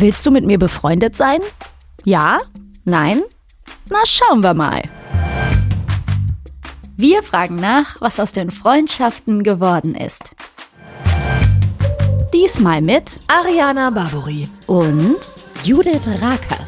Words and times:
Willst 0.00 0.24
du 0.24 0.30
mit 0.30 0.46
mir 0.46 0.58
befreundet 0.58 1.14
sein? 1.14 1.40
Ja? 2.04 2.38
Nein? 2.86 3.20
Na, 3.90 3.98
schauen 4.06 4.42
wir 4.42 4.54
mal. 4.54 4.82
Wir 6.96 7.22
fragen 7.22 7.56
nach, 7.56 8.00
was 8.00 8.18
aus 8.18 8.32
den 8.32 8.50
Freundschaften 8.50 9.42
geworden 9.42 9.94
ist. 9.94 10.34
Diesmal 12.32 12.80
mit 12.80 13.20
Ariana 13.28 13.90
Barbori 13.90 14.48
und 14.68 15.18
Judith 15.64 16.08
Rakers. 16.08 16.66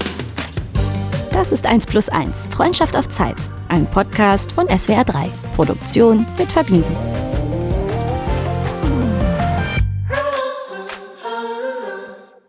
Das 1.33 1.53
ist 1.53 1.65
1 1.65 1.87
plus 1.87 2.11
1, 2.11 2.49
Freundschaft 2.55 2.95
auf 2.95 3.09
Zeit. 3.09 3.37
Ein 3.71 3.87
Podcast 3.87 4.53
von 4.53 4.69
SWR 4.69 5.05
3. 5.05 5.31
Produktion 5.57 6.27
mit 6.37 6.53
Vergnügen. 6.53 7.22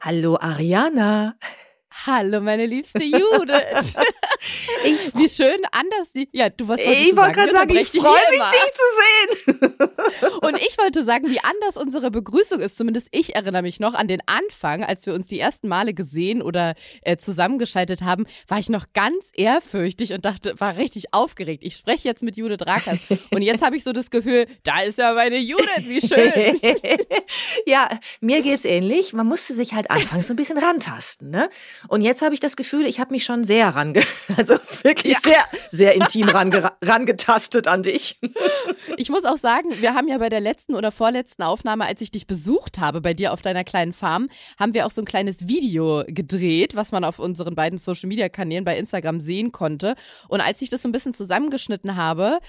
Hallo 0.04 0.36
Ariana. 0.36 1.38
Hallo, 2.06 2.42
meine 2.42 2.66
liebste 2.66 3.04
Judith. 3.04 3.96
Ich, 4.84 5.16
Wie 5.16 5.30
schön 5.30 5.62
anders 5.72 6.12
die. 6.14 6.28
Ja, 6.34 6.50
du 6.50 6.68
was 6.68 6.82
ich 6.82 7.16
wollte 7.16 7.32
gerade 7.32 7.52
sagen, 7.54 7.78
ich 7.78 7.88
freue 7.88 8.12
mich, 8.30 8.40
immer. 8.40 8.50
dich 8.50 8.74
zu 8.74 9.56
sehen. 9.80 9.90
Und 10.42 10.58
ich 10.58 10.78
wollte 10.78 11.06
sagen, 11.06 11.30
wie 11.30 11.40
anders 11.40 11.78
unsere 11.78 12.12
Begrüßung 12.12 12.60
ist. 12.60 12.76
Zumindest 12.76 13.08
ich 13.12 13.36
erinnere 13.36 13.62
mich 13.62 13.80
noch 13.80 13.94
an 13.94 14.10
den 14.10 14.22
Anfang, 14.26 14.84
als 14.84 15.06
wir 15.06 15.14
uns 15.14 15.28
die 15.28 15.40
ersten 15.40 15.70
Male 15.70 15.94
gesehen 15.94 16.42
oder 16.42 16.74
äh, 17.04 17.16
zusammengeschaltet 17.16 18.02
haben, 18.02 18.26
war 18.50 18.60
ich 18.60 18.68
noch 18.68 18.88
ganz 18.94 19.32
ehrfürchtig 19.34 20.12
und 20.12 20.26
dachte, 20.26 20.60
war 20.60 20.76
richtig 20.76 21.14
aufgeregt. 21.14 21.64
Ich 21.64 21.76
spreche 21.76 22.10
jetzt 22.10 22.22
mit 22.22 22.36
Judith 22.36 22.68
Rakers. 22.68 23.00
Und 23.32 23.44
jetzt 23.44 23.64
habe 23.64 23.78
ich 23.78 23.86
so 23.86 23.94
das 23.94 24.10
Gefühl, 24.10 24.48
da 24.64 24.82
ist 24.82 24.98
ja 24.98 25.14
meine 25.14 25.38
Judith, 25.38 25.88
wie 25.88 26.02
schön. 26.02 26.60
ja, 27.66 27.88
mir 28.20 28.42
geht's 28.42 28.66
ähnlich. 28.66 29.14
Man 29.14 29.28
musste 29.28 29.54
sich 29.54 29.74
halt 29.74 29.90
anfangs 29.90 30.28
so 30.28 30.34
ein 30.34 30.38
bisschen 30.38 30.58
rantasten, 30.58 31.30
ne? 31.30 31.50
Und 31.93 31.93
jetzt 32.02 32.22
habe 32.22 32.34
ich 32.34 32.40
das 32.40 32.56
Gefühl, 32.56 32.86
ich 32.86 33.00
habe 33.00 33.12
mich 33.12 33.24
schon 33.24 33.44
sehr 33.44 33.70
range, 33.76 34.02
also 34.38 34.56
wirklich 34.84 35.18
sehr, 35.20 35.44
sehr 35.70 35.94
intim 35.96 36.28
range, 36.30 36.72
rangetastet 36.84 37.68
an 37.68 37.84
dich. 37.84 38.20
Ich 38.98 39.10
muss 39.10 39.26
auch 39.26 39.38
sagen, 39.38 39.70
wir 39.82 39.94
haben 39.94 40.08
ja 40.08 40.18
bei 40.18 40.30
der 40.30 40.40
letzten 40.40 40.76
oder 40.76 40.92
vorletzten 40.92 41.44
Aufnahme, 41.44 41.86
als 41.86 42.02
ich 42.02 42.12
dich 42.12 42.28
besucht 42.28 42.80
habe 42.80 43.02
bei 43.02 43.14
dir 43.14 43.34
auf 43.34 43.42
deiner 43.42 43.64
kleinen 43.64 43.94
Farm, 43.94 44.30
haben 44.60 44.74
wir 44.74 44.86
auch 44.86 44.92
so 44.92 45.02
ein 45.02 45.06
kleines 45.06 45.48
Video 45.48 46.04
gedreht, 46.08 46.76
was 46.76 46.92
man 46.92 47.04
auf 47.04 47.20
unseren 47.20 47.56
beiden 47.56 47.78
Social 47.80 48.08
Media 48.08 48.30
Kanälen 48.30 48.64
bei 48.66 48.78
Instagram 48.78 49.20
sehen 49.20 49.52
konnte. 49.52 49.96
Und 50.28 50.42
als 50.42 50.62
ich 50.62 50.70
das 50.70 50.82
so 50.82 50.90
ein 50.90 50.92
bisschen 50.94 51.14
zusammengeschnitten 51.14 51.96
habe, 51.96 52.24
ha- 52.24 52.40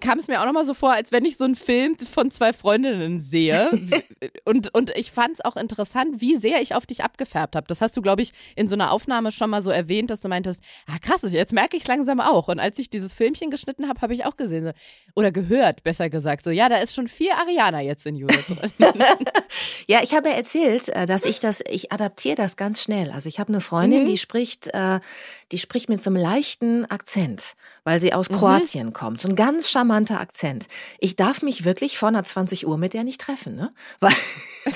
kam 0.00 0.18
es 0.18 0.28
mir 0.28 0.40
auch 0.40 0.46
nochmal 0.46 0.64
so 0.64 0.72
vor, 0.74 0.92
als 0.92 1.12
wenn 1.12 1.24
ich 1.24 1.36
so 1.36 1.44
einen 1.44 1.54
Film 1.54 1.96
von 1.98 2.30
zwei 2.30 2.52
Freundinnen 2.52 3.20
sehe. 3.20 3.70
und, 4.44 4.72
und 4.74 4.90
ich 4.96 5.10
fand 5.12 5.34
es 5.34 5.44
auch 5.44 5.56
interessant, 5.56 6.20
wie 6.20 6.36
sehr 6.36 6.62
ich 6.62 6.74
auf 6.74 6.86
dich 6.86 7.04
abgefärbt 7.04 7.54
habe. 7.56 7.66
Das 7.66 7.80
hast 7.80 7.96
du, 7.96 8.02
glaube 8.02 8.22
ich, 8.22 8.32
in 8.54 8.68
so 8.68 8.74
einer 8.74 8.90
Aufnahme 8.90 9.32
schon 9.32 9.50
mal 9.50 9.60
so 9.62 9.70
erwähnt, 9.70 10.10
dass 10.10 10.22
du 10.22 10.28
meintest, 10.28 10.60
ah 10.86 10.96
krass, 11.00 11.20
jetzt 11.30 11.52
merke 11.52 11.76
ich 11.76 11.82
es 11.82 11.88
langsam 11.88 12.20
auch. 12.20 12.48
Und 12.48 12.58
als 12.58 12.78
ich 12.78 12.88
dieses 12.88 13.12
Filmchen 13.12 13.50
geschnitten 13.50 13.88
habe, 13.88 14.00
habe 14.00 14.14
ich 14.14 14.24
auch 14.24 14.36
gesehen, 14.36 14.72
oder 15.14 15.30
gehört, 15.32 15.82
besser 15.82 16.08
gesagt, 16.08 16.44
so, 16.44 16.50
ja, 16.50 16.68
da 16.68 16.76
ist 16.78 16.94
schon 16.94 17.08
viel 17.08 17.30
Ariana 17.32 17.80
jetzt 17.82 18.06
in 18.06 18.16
Judith 18.16 18.46
drin. 18.46 18.70
Ja, 19.88 20.00
ich 20.02 20.14
habe 20.14 20.28
ja 20.28 20.34
erzählt, 20.34 20.88
äh, 20.88 21.06
dass 21.06 21.24
ich 21.24 21.38
das, 21.40 21.62
ich 21.68 21.92
adaptiere 21.92 22.34
das 22.34 22.56
ganz 22.56 22.82
schnell. 22.82 23.10
Also 23.10 23.28
ich 23.28 23.38
habe 23.38 23.50
eine 23.52 23.60
Freundin, 23.60 24.02
Mhm. 24.02 24.06
die 24.06 24.18
spricht, 24.18 24.66
äh, 24.68 25.00
die 25.52 25.58
spricht 25.58 25.88
mit 25.88 26.02
so 26.02 26.10
einem 26.10 26.20
leichten 26.20 26.84
Akzent, 26.86 27.54
weil 27.86 28.00
sie 28.00 28.08
Mhm. 28.08 28.12
aus 28.14 28.28
Kroatien 28.28 28.92
kommt. 28.92 29.20
So 29.20 29.28
ein 29.28 29.36
ganz 29.36 29.70
charmanter 29.70 30.20
Akzent. 30.20 30.66
Ich 30.98 31.14
darf 31.14 31.40
mich 31.40 31.64
wirklich 31.64 31.96
vor 31.96 32.08
einer 32.08 32.24
20 32.24 32.66
Uhr 32.66 32.76
mit 32.76 32.92
der 32.94 33.04
nicht 33.04 33.20
treffen, 33.20 33.54
ne? 33.54 33.72
Weil 34.00 34.12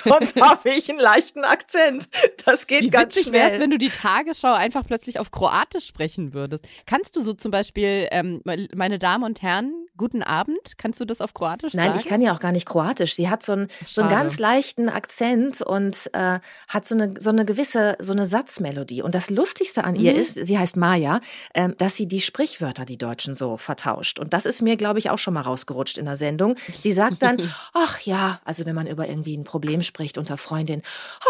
sonst 0.04 0.36
habe 0.40 0.70
ich 0.70 0.90
einen 0.90 1.00
leichten 1.00 1.44
Akzent. 1.44 2.08
Das 2.44 2.66
geht 2.66 2.82
Wie 2.82 2.90
ganz 2.90 3.16
witzig 3.16 3.28
schnell. 3.28 3.60
wenn 3.60 3.70
du 3.70 3.78
die 3.78 3.90
Tagesschau 3.90 4.52
einfach 4.52 4.84
plötzlich 4.86 5.18
auf 5.18 5.30
Kroatisch 5.30 5.86
sprechen 5.86 6.32
würdest. 6.32 6.66
Kannst 6.86 7.16
du 7.16 7.22
so 7.22 7.32
zum 7.32 7.50
Beispiel, 7.50 8.08
ähm, 8.10 8.42
meine 8.74 8.98
Damen 8.98 9.24
und 9.24 9.42
Herren, 9.42 9.72
guten 9.96 10.22
Abend, 10.22 10.78
kannst 10.78 10.98
du 11.00 11.04
das 11.04 11.20
auf 11.20 11.34
Kroatisch 11.34 11.74
Nein, 11.74 11.88
sagen? 11.88 11.98
ich 12.00 12.06
kann 12.06 12.22
ja 12.22 12.32
auch 12.32 12.40
gar 12.40 12.52
nicht 12.52 12.66
Kroatisch. 12.66 13.14
Sie 13.14 13.28
hat 13.28 13.42
so 13.42 13.52
einen, 13.52 13.68
so 13.86 14.00
einen 14.00 14.10
ganz 14.10 14.38
leichten 14.38 14.88
Akzent 14.88 15.60
und 15.60 16.08
äh, 16.14 16.38
hat 16.68 16.86
so 16.86 16.94
eine, 16.94 17.14
so 17.18 17.28
eine 17.28 17.44
gewisse, 17.44 17.96
so 17.98 18.12
eine 18.12 18.24
Satzmelodie. 18.24 19.02
Und 19.02 19.14
das 19.14 19.28
Lustigste 19.28 19.84
an 19.84 19.94
Mhm. 19.94 20.00
ihr 20.00 20.14
ist, 20.14 20.34
sie 20.34 20.58
heißt 20.58 20.76
Maja, 20.78 21.20
ähm, 21.54 21.74
dass 21.76 21.96
sie 21.96 22.06
die 22.08 22.22
Sprichwörter, 22.22 22.86
die 22.86 22.96
Deutschen 22.96 23.34
so 23.34 23.58
vertauscht. 23.58 24.18
Und 24.18 24.32
das 24.32 24.46
ist 24.46 24.62
mir, 24.62 24.76
glaube 24.76 24.98
ich, 25.00 25.10
auch 25.10 25.18
schon 25.18 25.34
mal 25.34 25.42
rausgerutscht 25.42 25.98
in 25.98 26.06
der 26.06 26.16
Sendung. 26.16 26.54
Sie 26.78 26.92
sagt 26.92 27.22
dann, 27.22 27.36
ach 27.74 28.00
ja, 28.00 28.40
also 28.44 28.64
wenn 28.64 28.74
man 28.74 28.86
über 28.86 29.06
irgendwie 29.06 29.36
ein 29.36 29.44
Problem 29.44 29.79
spricht 29.82 30.18
unter 30.18 30.36
Freundin, 30.36 30.82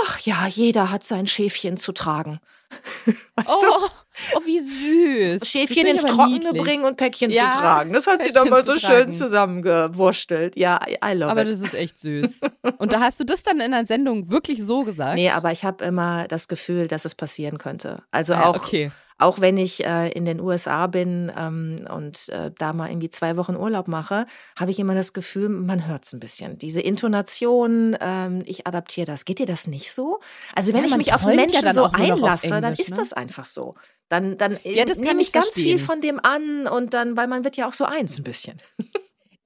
ach 0.07 0.19
ja, 0.21 0.47
jeder 0.47 0.91
hat 0.91 1.05
sein 1.05 1.27
Schäfchen 1.27 1.77
zu 1.77 1.93
tragen. 1.93 2.41
Weißt 3.35 3.49
Oh, 3.49 3.63
du? 3.63 4.37
oh, 4.37 4.41
wie 4.45 4.61
süß. 4.61 5.49
Schäfchen 5.49 5.87
ins 5.87 6.05
aber 6.05 6.13
Trockene 6.15 6.39
niedlich. 6.39 6.63
bringen 6.63 6.85
und 6.85 6.97
Päckchen 6.97 7.31
Ja, 7.31 7.51
zu 7.51 7.59
tragen. 7.59 7.93
Das 7.93 8.07
hat 8.07 8.23
sie 8.23 8.31
Päckchen 8.31 8.45
doch 8.45 8.51
mal 8.51 8.65
so 8.65 8.79
schön 8.79 9.11
zusammengewurstelt. 9.11 10.57
Ja, 10.57 10.79
I, 11.05 11.15
love 11.15 11.31
Aber 11.31 11.43
it. 11.45 11.53
das 11.53 11.61
ist 11.61 11.75
echt 11.75 11.99
süß. 11.99 12.43
Und 12.79 12.93
da 12.93 13.01
hast 13.01 13.19
du 13.21 13.25
das 13.25 13.43
dann 13.43 13.61
in 13.61 13.73
der 13.73 13.87
Sendung 13.87 14.31
wirklich 14.31 14.65
so 14.65 14.85
gesagt? 14.85 15.15
Nee, 15.17 15.31
aber 15.31 15.53
ich 15.53 15.65
habe 15.65 15.85
immer 15.85 16.29
das 16.29 16.49
Gefühl, 16.49 16.89
dass 16.89 17.05
es 17.05 17.15
passieren 17.15 17.59
könnte. 17.59 18.03
Also 18.11 18.35
Ah, 18.35 18.45
auch, 18.47 18.57
okay. 18.57 18.91
Auch 19.21 19.41
wenn 19.41 19.57
ich 19.57 19.85
äh, 19.85 20.11
in 20.11 20.25
den 20.25 20.41
USA 20.41 20.87
bin 20.87 21.31
ähm, 21.37 21.77
und 21.95 22.29
äh, 22.31 22.51
da 22.59 22.73
mal 22.73 22.89
irgendwie 22.91 23.11
zwei 23.11 23.37
Wochen 23.37 23.57
Urlaub 23.57 23.89
mache, 23.89 24.27
habe 24.59 24.71
ich 24.71 24.79
immer 24.79 24.95
das 24.95 25.13
Gefühl, 25.13 25.49
man 25.49 25.87
hört 25.87 26.05
es 26.05 26.13
ein 26.13 26.21
bisschen. 26.21 26.59
Diese 26.59 26.81
Intonation, 26.81 27.97
ähm, 28.01 28.43
ich 28.47 28.67
adaptiere 28.67 29.07
das. 29.07 29.25
Geht 29.25 29.39
dir 29.39 29.47
das 29.47 29.67
nicht 29.67 29.93
so? 29.93 30.19
Also 30.55 30.73
wenn 30.73 30.81
Ja, 30.81 30.87
ich 30.87 30.97
mich 30.97 31.13
auf 31.13 31.23
ja 31.23 31.35
Menschen 31.35 31.63
dann 31.63 31.75
so 31.75 31.85
einlasse, 31.85 32.49
dann 32.61 32.65
Englisch, 32.65 32.81
ist 32.81 32.91
ne? 32.91 32.97
das 32.97 33.13
einfach 33.13 33.47
so. 33.47 33.75
Dann, 34.09 34.37
dann 34.39 34.59
Ja, 34.65 34.85
das 34.85 34.97
kann 34.97 35.05
nehme 35.07 35.23
ich 35.23 35.33
ganz 35.33 35.55
viel 35.55 35.79
verstehen. 35.79 35.79
von 35.79 36.01
dem 36.01 36.21
an 36.21 36.67
und 36.67 36.95
dann, 36.95 37.17
weil 37.17 37.29
man 37.29 37.45
wird 37.45 37.57
ja 37.57 37.69
auch 37.69 37.73
so 37.75 37.85
eins 37.85 38.19
ein 38.19 38.25
bisschen. 38.25 38.61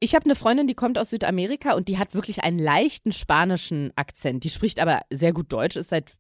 Ich 0.00 0.14
habe 0.14 0.24
eine 0.26 0.34
Freundin, 0.34 0.66
die 0.66 0.74
kommt 0.74 0.98
aus 0.98 1.10
Südamerika 1.10 1.74
und 1.74 1.88
die 1.88 1.98
hat 1.98 2.14
wirklich 2.14 2.42
einen 2.44 2.58
leichten 2.58 3.12
spanischen 3.12 3.92
Akzent. 3.96 4.44
Die 4.44 4.50
spricht 4.50 4.78
aber 4.80 5.00
sehr 5.10 5.32
gut 5.32 5.52
Deutsch, 5.52 5.76
ist 5.76 5.90
seit, 5.90 6.12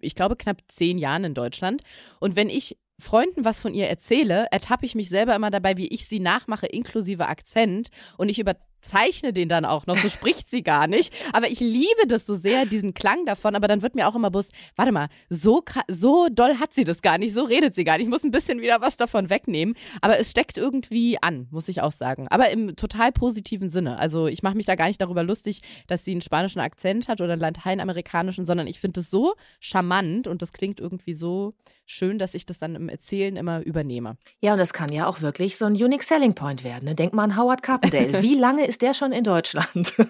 ich 0.00 0.14
glaube, 0.14 0.36
knapp 0.36 0.58
zehn 0.68 0.98
Jahren 0.98 1.24
in 1.24 1.34
Deutschland. 1.34 1.82
Und 2.20 2.36
wenn 2.36 2.50
ich 2.50 2.76
Freunden 2.98 3.44
was 3.44 3.60
von 3.60 3.74
ihr 3.74 3.88
erzähle, 3.88 4.46
ertappe 4.50 4.86
ich 4.86 4.94
mich 4.94 5.08
selber 5.08 5.34
immer 5.34 5.50
dabei, 5.50 5.76
wie 5.76 5.88
ich 5.88 6.06
sie 6.06 6.20
nachmache, 6.20 6.66
inklusive 6.66 7.26
Akzent. 7.26 7.88
Und 8.18 8.28
ich 8.28 8.38
überzeichne 8.84 9.32
den 9.32 9.48
dann 9.48 9.64
auch 9.64 9.86
noch. 9.86 9.96
So 9.96 10.08
spricht 10.08 10.48
sie 10.48 10.62
gar 10.62 10.86
nicht. 10.86 11.12
Aber 11.32 11.48
ich 11.48 11.60
liebe 11.60 12.06
das 12.06 12.26
so 12.26 12.34
sehr, 12.34 12.66
diesen 12.66 12.94
Klang 12.94 13.24
davon. 13.26 13.54
Aber 13.54 13.68
dann 13.68 13.82
wird 13.82 13.94
mir 13.94 14.06
auch 14.06 14.14
immer 14.14 14.30
bewusst, 14.30 14.52
warte 14.76 14.92
mal, 14.92 15.08
so, 15.30 15.62
so 15.88 16.28
doll 16.30 16.58
hat 16.58 16.74
sie 16.74 16.84
das 16.84 17.02
gar 17.02 17.18
nicht, 17.18 17.34
so 17.34 17.44
redet 17.44 17.74
sie 17.74 17.84
gar 17.84 17.96
nicht. 17.96 18.04
Ich 18.04 18.10
muss 18.10 18.24
ein 18.24 18.30
bisschen 18.30 18.60
wieder 18.60 18.80
was 18.80 18.96
davon 18.96 19.30
wegnehmen. 19.30 19.74
Aber 20.00 20.18
es 20.18 20.30
steckt 20.30 20.58
irgendwie 20.58 21.18
an, 21.22 21.48
muss 21.50 21.68
ich 21.68 21.80
auch 21.80 21.92
sagen. 21.92 22.28
Aber 22.28 22.50
im 22.50 22.76
total 22.76 23.12
positiven 23.12 23.70
Sinne. 23.70 23.98
Also 23.98 24.26
ich 24.26 24.42
mache 24.42 24.56
mich 24.56 24.66
da 24.66 24.74
gar 24.74 24.88
nicht 24.88 25.00
darüber 25.00 25.22
lustig, 25.22 25.62
dass 25.86 26.04
sie 26.04 26.12
einen 26.12 26.22
spanischen 26.22 26.60
Akzent 26.60 27.08
hat 27.08 27.20
oder 27.20 27.32
einen 27.32 27.42
lateinamerikanischen, 27.42 28.44
sondern 28.44 28.66
ich 28.66 28.80
finde 28.80 29.00
es 29.00 29.10
so 29.10 29.34
charmant 29.60 30.26
und 30.26 30.42
das 30.42 30.52
klingt 30.52 30.80
irgendwie 30.80 31.14
so 31.14 31.54
schön, 31.86 32.18
dass 32.18 32.34
ich 32.34 32.46
das 32.46 32.58
dann 32.58 32.74
im 32.74 32.88
Erzählen 32.88 33.36
immer 33.36 33.62
übernehme. 33.62 34.16
Ja, 34.42 34.52
und 34.52 34.58
das 34.58 34.72
kann 34.72 34.90
ja 34.90 35.06
auch 35.06 35.20
wirklich 35.20 35.56
so 35.56 35.64
ein 35.66 35.72
Unique 35.72 36.02
Selling 36.02 36.34
Point 36.34 36.64
werden. 36.64 36.86
Ne? 36.86 36.94
Denk 36.94 37.12
mal 37.12 37.24
an 37.24 37.36
Howard 37.36 37.62
Carpendale. 37.62 38.22
Wie 38.22 38.34
lange 38.34 38.66
ist 38.66 38.73
der 38.78 38.94
schon 38.94 39.12
in 39.12 39.24
Deutschland? 39.24 39.92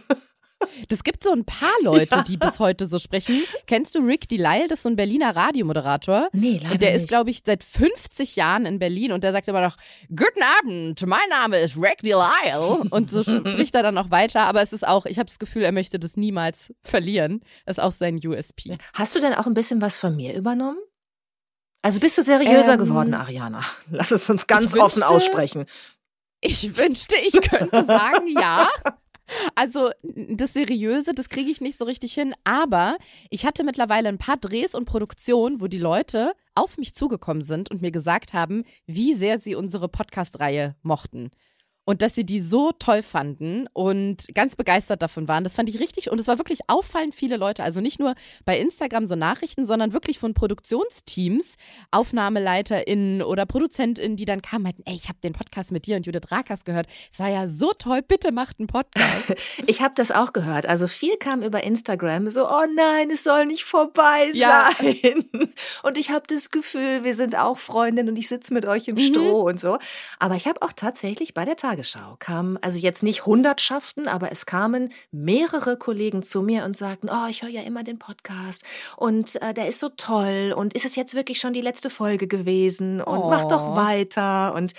Das 0.88 1.02
gibt 1.04 1.22
so 1.22 1.30
ein 1.30 1.44
paar 1.44 1.75
Leute, 1.82 2.25
die 2.26 2.38
bis 2.38 2.58
heute 2.58 2.86
so 2.86 2.98
sprechen. 2.98 3.42
Kennst 3.66 3.94
du 3.94 3.98
Rick 3.98 4.28
Delisle? 4.28 4.66
Das 4.69 4.78
ist 4.78 4.82
so 4.84 4.88
ein 4.88 4.97
Berliner 4.97 5.36
Radiomoderator. 5.36 6.30
Nee, 6.32 6.58
leider 6.62 6.78
Der 6.78 6.92
nicht. 6.92 7.03
ist, 7.03 7.08
glaube 7.08 7.28
ich, 7.30 7.42
seit 7.44 7.62
50 7.62 8.34
Jahren 8.36 8.64
in 8.64 8.78
Berlin 8.78 9.12
und 9.12 9.24
der 9.24 9.32
sagt 9.32 9.47
immer 9.48 9.60
noch, 9.60 9.76
Guten 10.08 10.42
Abend, 10.58 11.06
mein 11.06 11.28
Name 11.28 11.58
ist 11.58 11.76
Rick 11.76 11.98
Delisle. 11.98 12.86
Und 12.91 13.10
so 13.10 13.22
spricht 13.22 13.74
er 13.74 13.82
dann 13.82 13.94
noch 13.94 14.10
weiter. 14.10 14.42
Aber 14.47 14.62
es 14.62 14.72
ist 14.72 14.86
auch, 14.86 15.04
ich 15.04 15.19
habe 15.19 15.26
das 15.26 15.38
Gefühl, 15.38 15.64
er 15.64 15.72
möchte 15.72 15.98
das 15.98 16.16
niemals 16.16 16.72
verlieren. 16.82 17.42
Das 17.66 17.76
ist 17.76 17.84
auch 17.84 17.92
sein 17.92 18.19
USP. 18.24 18.76
Hast 18.94 19.14
du 19.14 19.20
denn 19.20 19.34
auch 19.34 19.47
ein 19.47 19.54
bisschen 19.54 19.82
was 19.82 19.98
von 19.98 20.16
mir 20.16 20.34
übernommen? 20.34 20.78
Also 21.83 22.00
bist 22.00 22.16
du 22.16 22.22
seriöser 22.22 22.72
Ähm, 22.74 22.78
geworden, 22.78 23.12
Ariana? 23.12 23.62
Lass 23.91 24.10
es 24.12 24.30
uns 24.30 24.47
ganz 24.47 24.74
offen 24.74 25.03
wünschte- 25.03 25.06
aussprechen. 25.06 25.66
Ich 26.46 26.76
wünschte, 26.76 27.16
ich 27.16 27.41
könnte 27.41 27.84
sagen, 27.84 28.26
ja. 28.28 28.68
Also 29.54 29.91
das 30.02 30.52
Seriöse, 30.52 31.14
das 31.14 31.30
kriege 31.30 31.50
ich 31.50 31.62
nicht 31.62 31.78
so 31.78 31.86
richtig 31.86 32.12
hin, 32.12 32.34
aber 32.44 32.98
ich 33.30 33.46
hatte 33.46 33.64
mittlerweile 33.64 34.10
ein 34.10 34.18
paar 34.18 34.36
Drehs 34.36 34.74
und 34.74 34.84
Produktionen, 34.84 35.62
wo 35.62 35.66
die 35.66 35.78
Leute 35.78 36.34
auf 36.54 36.76
mich 36.76 36.94
zugekommen 36.94 37.42
sind 37.42 37.70
und 37.70 37.80
mir 37.80 37.91
gesagt 37.91 38.34
haben, 38.34 38.64
wie 38.86 39.14
sehr 39.14 39.41
sie 39.41 39.54
unsere 39.54 39.88
Podcast-Reihe 39.88 40.76
mochten. 40.82 41.30
Und 41.84 42.03
dass 42.03 42.15
sie 42.15 42.25
die 42.25 42.41
so 42.41 42.72
toll 42.72 43.03
fanden 43.03 43.69
und 43.72 44.27
ganz 44.34 44.57
begeistert 44.57 45.03
davon 45.03 45.28
waren. 45.28 45.45
Das 45.45 45.54
fand 45.54 45.69
ich 45.69 45.78
richtig 45.78 46.10
und 46.10 46.19
es 46.19 46.28
war 46.28 46.39
wirklich 46.39 46.60
auffallend 46.69 47.15
viele 47.15 47.36
Leute, 47.36 47.63
also 47.63 47.81
nicht 47.81 48.01
nur 48.01 48.15
bei 48.45 48.59
Instagram 48.59 49.07
so 49.07 49.15
Nachrichten, 49.15 49.66
sondern 49.66 49.92
wirklich 49.92 50.19
von 50.19 50.34
Produktionsteams, 50.34 51.54
AufnahmeleiterInnen 51.91 53.22
oder 53.22 53.47
ProduzentInnen, 53.47 54.16
die 54.16 54.25
dann 54.25 54.42
kamen, 54.42 54.65
meinten, 54.65 54.83
ey, 54.86 54.95
ich 54.95 55.09
habe 55.09 55.19
den 55.22 55.33
Podcast 55.33 55.72
mit 55.72 55.86
dir 55.86 55.97
und 55.97 56.07
Judith 56.07 56.31
Rakas 56.31 56.65
gehört. 56.65 56.86
Es 57.13 57.19
war 57.19 57.28
ja 57.28 57.48
so 57.48 57.72
toll, 57.72 58.03
bitte 58.03 58.33
macht 58.33 58.59
einen 58.59 58.66
Podcast. 58.66 59.34
ich 59.66 59.83
habe 59.83 59.95
das 59.97 60.10
auch 60.10 60.33
gehört. 60.33 60.66
Also 60.66 60.87
viel 60.87 61.16
kam 61.19 61.42
über 61.42 61.63
Instagram 61.65 62.30
so, 62.30 62.48
oh 62.48 62.65
nein, 62.75 63.10
es 63.10 63.25
soll 63.25 63.47
nicht 63.47 63.65
vorbei 63.65 64.30
sein. 64.33 64.34
Ja. 64.34 64.71
Und 65.83 65.98
ich 65.98 66.10
habe 66.10 66.25
das 66.27 66.51
Gefühl, 66.51 67.04
wir 67.04 67.15
sind 67.15 67.37
auch 67.37 67.59
Freundinnen 67.59 68.09
und 68.09 68.16
ich 68.16 68.28
sitze 68.28 68.54
mit 68.54 68.66
euch 68.66 68.89
im 68.89 68.97
mhm. 68.97 69.01
Stroh 69.01 69.42
und 69.42 69.60
so. 69.60 69.78
Aber 70.19 70.34
ich 70.34 70.47
habe 70.47 70.63
auch 70.63 70.72
tatsächlich 70.72 71.34
bei 71.34 71.45
der 71.45 71.57
Tag 71.57 71.73
Tagesschau 71.74 72.16
kamen, 72.21 72.56
also 72.62 72.78
jetzt 72.78 73.03
nicht 73.03 73.26
Hundertschaften, 73.26 74.06
aber 74.06 74.30
es 74.30 74.47
kamen 74.47 74.92
mehrere 75.10 75.76
Kollegen 75.76 76.22
zu 76.22 76.41
mir 76.41 76.65
und 76.65 76.76
sagten, 76.76 77.09
oh, 77.10 77.26
ich 77.28 77.42
höre 77.42 77.50
ja 77.50 77.62
immer 77.62 77.82
den 77.82 77.98
Podcast 77.98 78.65
und 78.97 79.41
äh, 79.42 79.53
der 79.53 79.66
ist 79.66 79.80
so 79.80 79.88
toll 79.88 80.54
und 80.56 80.74
ist 80.74 80.84
es 80.84 80.94
jetzt 80.94 81.15
wirklich 81.15 81.41
schon 81.41 81.53
die 81.53 81.60
letzte 81.60 81.91
Folge 81.91 82.28
gewesen 82.28 83.00
und 83.00 83.18
oh. 83.18 83.28
mach 83.28 83.47
doch 83.47 83.76
weiter 83.76 84.54
und 84.54 84.72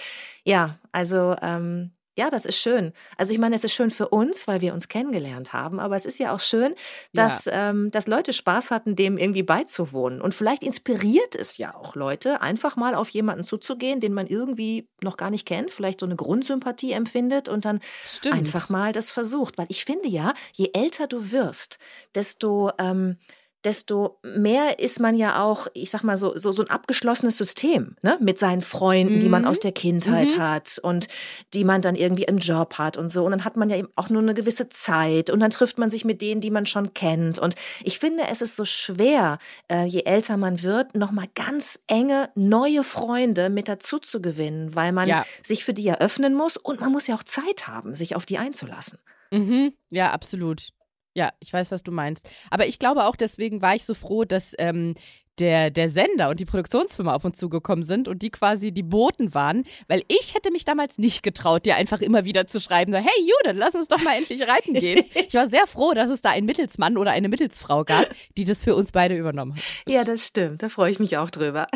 ja, 0.46 0.78
also 0.94 1.36
ähm, 1.42 1.92
ja, 2.18 2.30
das 2.30 2.46
ist 2.46 2.58
schön. 2.58 2.94
Also 3.18 3.34
ich 3.34 3.40
meine, 3.40 3.56
es 3.56 3.64
ist 3.64 3.74
schön 3.74 3.92
für 3.92 4.08
uns, 4.08 4.48
weil 4.48 4.62
wir 4.62 4.74
uns 4.74 4.88
kennengelernt 4.88 5.54
haben, 5.54 5.80
aber 5.80 5.96
es 5.96 6.06
ist 6.06 6.18
ja 6.18 6.34
auch 6.34 6.40
schön, 6.40 6.74
dass, 7.14 7.46
ja. 7.46 7.70
ähm, 7.70 7.92
dass 7.92 8.08
Leute 8.08 8.32
Spaß 8.32 8.72
hatten, 8.72 8.96
dem 8.96 9.18
irgendwie 9.18 9.44
beizuwohnen. 9.44 10.22
Und 10.22 10.34
vielleicht 10.34 10.64
inspiriert 10.64 11.36
es 11.36 11.58
ja 11.58 11.76
auch 11.76 11.96
Leute, 11.96 12.42
einfach 12.42 12.78
mal 12.78 12.96
auf 12.96 13.10
jemanden 13.10 13.44
zuzugehen, 13.44 14.00
den 14.00 14.14
man 14.14 14.28
irgendwie 14.28 14.88
noch 15.04 15.18
gar 15.18 15.30
nicht 15.30 15.46
kennt, 15.46 15.72
vielleicht 15.72 16.00
so 16.00 16.06
eine 16.06 16.16
Grundsympathie 16.16 16.94
empfindet 16.94 17.50
und 17.50 17.66
dann 17.66 17.80
Stimmt. 18.06 18.36
einfach 18.36 18.70
mal 18.70 18.94
das 18.94 19.12
versucht. 19.12 19.58
Weil 19.58 19.68
ich 19.70 19.84
finde 19.84 20.08
ja, 20.08 20.34
je 20.54 20.70
älter 20.74 21.08
du 21.08 21.32
wirst, 21.32 21.80
desto... 22.14 22.72
Ähm, 22.78 23.18
desto 23.66 24.20
mehr 24.24 24.80
ist 24.80 25.00
man 25.00 25.16
ja 25.16 25.44
auch, 25.44 25.68
ich 25.74 25.90
sag 25.90 26.04
mal 26.04 26.18
so, 26.18 26.38
so, 26.38 26.52
so 26.52 26.62
ein 26.62 26.70
abgeschlossenes 26.70 27.38
System, 27.38 27.96
ne? 28.04 28.18
Mit 28.22 28.40
seinen 28.40 28.62
Freunden, 28.62 29.16
mhm. 29.16 29.20
die 29.20 29.30
man 29.30 29.42
mhm. 29.42 29.48
aus 29.48 29.60
der 29.60 29.72
Kindheit 29.72 30.38
mhm. 30.38 30.42
hat 30.42 30.80
und 30.82 31.08
die 31.54 31.64
man 31.64 31.82
dann 31.82 31.96
irgendwie 31.96 32.24
im 32.24 32.38
Job 32.38 32.76
hat 32.78 32.98
und 32.98 33.10
so. 33.10 33.26
Und 33.26 33.32
dann 33.32 33.44
hat 33.44 33.58
man 33.58 33.70
ja 33.70 33.78
eben 33.78 33.90
auch 33.96 34.10
nur 34.10 34.22
eine 34.22 34.36
gewisse 34.36 34.70
Zeit 34.70 35.30
und 35.30 35.40
dann 35.40 35.50
trifft 35.50 35.78
man 35.80 35.90
sich 35.90 36.06
mit 36.06 36.22
denen, 36.22 36.42
die 36.42 36.52
man 36.52 36.66
schon 36.68 36.94
kennt. 36.94 37.40
Und 37.40 37.56
ich 37.84 38.00
finde, 38.00 38.24
es 38.30 38.42
ist 38.42 38.56
so 38.56 38.66
schwer, 38.66 39.40
äh, 39.70 39.86
je 39.86 40.04
älter 40.04 40.38
man 40.38 40.62
wird, 40.62 40.96
nochmal 40.96 41.28
ganz 41.34 41.80
enge 41.88 42.30
neue 42.36 42.84
Freunde 42.84 43.50
mit 43.50 43.68
dazu 43.68 43.98
zu 43.98 44.22
gewinnen, 44.22 44.76
weil 44.76 44.92
man 44.92 45.10
ja. 45.10 45.26
sich 45.44 45.66
für 45.66 45.74
die 45.74 45.88
eröffnen 45.88 46.36
muss 46.36 46.56
und 46.56 46.80
man 46.80 46.92
muss 46.92 47.08
ja 47.08 47.16
auch 47.16 47.24
Zeit 47.24 47.68
haben, 47.68 47.96
sich 47.96 48.16
auf 48.16 48.26
die 48.26 48.38
einzulassen. 48.38 49.00
Mhm. 49.32 49.74
Ja, 49.90 50.12
absolut. 50.12 50.70
Ja, 51.16 51.32
ich 51.40 51.52
weiß, 51.52 51.72
was 51.72 51.82
du 51.82 51.92
meinst. 51.92 52.30
Aber 52.50 52.68
ich 52.68 52.78
glaube 52.78 53.06
auch, 53.06 53.16
deswegen 53.16 53.62
war 53.62 53.74
ich 53.74 53.86
so 53.86 53.94
froh, 53.94 54.26
dass 54.26 54.54
ähm, 54.60 54.96
der, 55.40 55.70
der 55.70 55.90
Sender 55.90 56.30
und 56.30 56.40
die 56.40 56.46
Produktionsfirma 56.46 57.14
auf 57.14 57.26
uns 57.26 57.38
zugekommen 57.38 57.84
sind 57.84 58.08
und 58.08 58.22
die 58.22 58.30
quasi 58.30 58.72
die 58.72 58.84
Boten 58.84 59.34
waren, 59.34 59.64
weil 59.88 60.04
ich 60.08 60.34
hätte 60.34 60.52
mich 60.52 60.66
damals 60.66 60.98
nicht 60.98 61.24
getraut, 61.24 61.66
dir 61.66 61.76
einfach 61.76 62.02
immer 62.02 62.26
wieder 62.26 62.48
zu 62.48 62.60
schreiben, 62.60 62.94
so, 62.94 63.00
hey 63.00 63.20
Judith, 63.20 63.58
lass 63.58 63.76
uns 63.76 63.88
doch 63.88 64.02
mal 64.02 64.18
endlich 64.18 64.48
reiten 64.48 64.74
gehen. 64.74 65.04
Ich 65.28 65.34
war 65.34 65.50
sehr 65.50 65.66
froh, 65.66 65.94
dass 65.94 66.10
es 66.10 66.22
da 66.22 66.30
einen 66.30 66.46
Mittelsmann 66.46 66.98
oder 66.98 67.12
eine 67.12 67.30
Mittelsfrau 67.30 67.84
gab, 67.84 68.08
die 68.38 68.46
das 68.46 68.64
für 68.64 68.76
uns 68.76 68.92
beide 68.92 69.16
übernommen 69.16 69.56
hat. 69.56 69.64
Ja, 69.88 70.04
das 70.04 70.26
stimmt. 70.26 70.62
Da 70.62 70.70
freue 70.70 70.92
ich 70.92 71.00
mich 71.00 71.18
auch 71.18 71.32
drüber. 71.32 71.68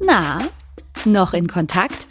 Na, 0.00 0.38
noch 1.04 1.34
in 1.34 1.46
Kontakt? 1.46 2.08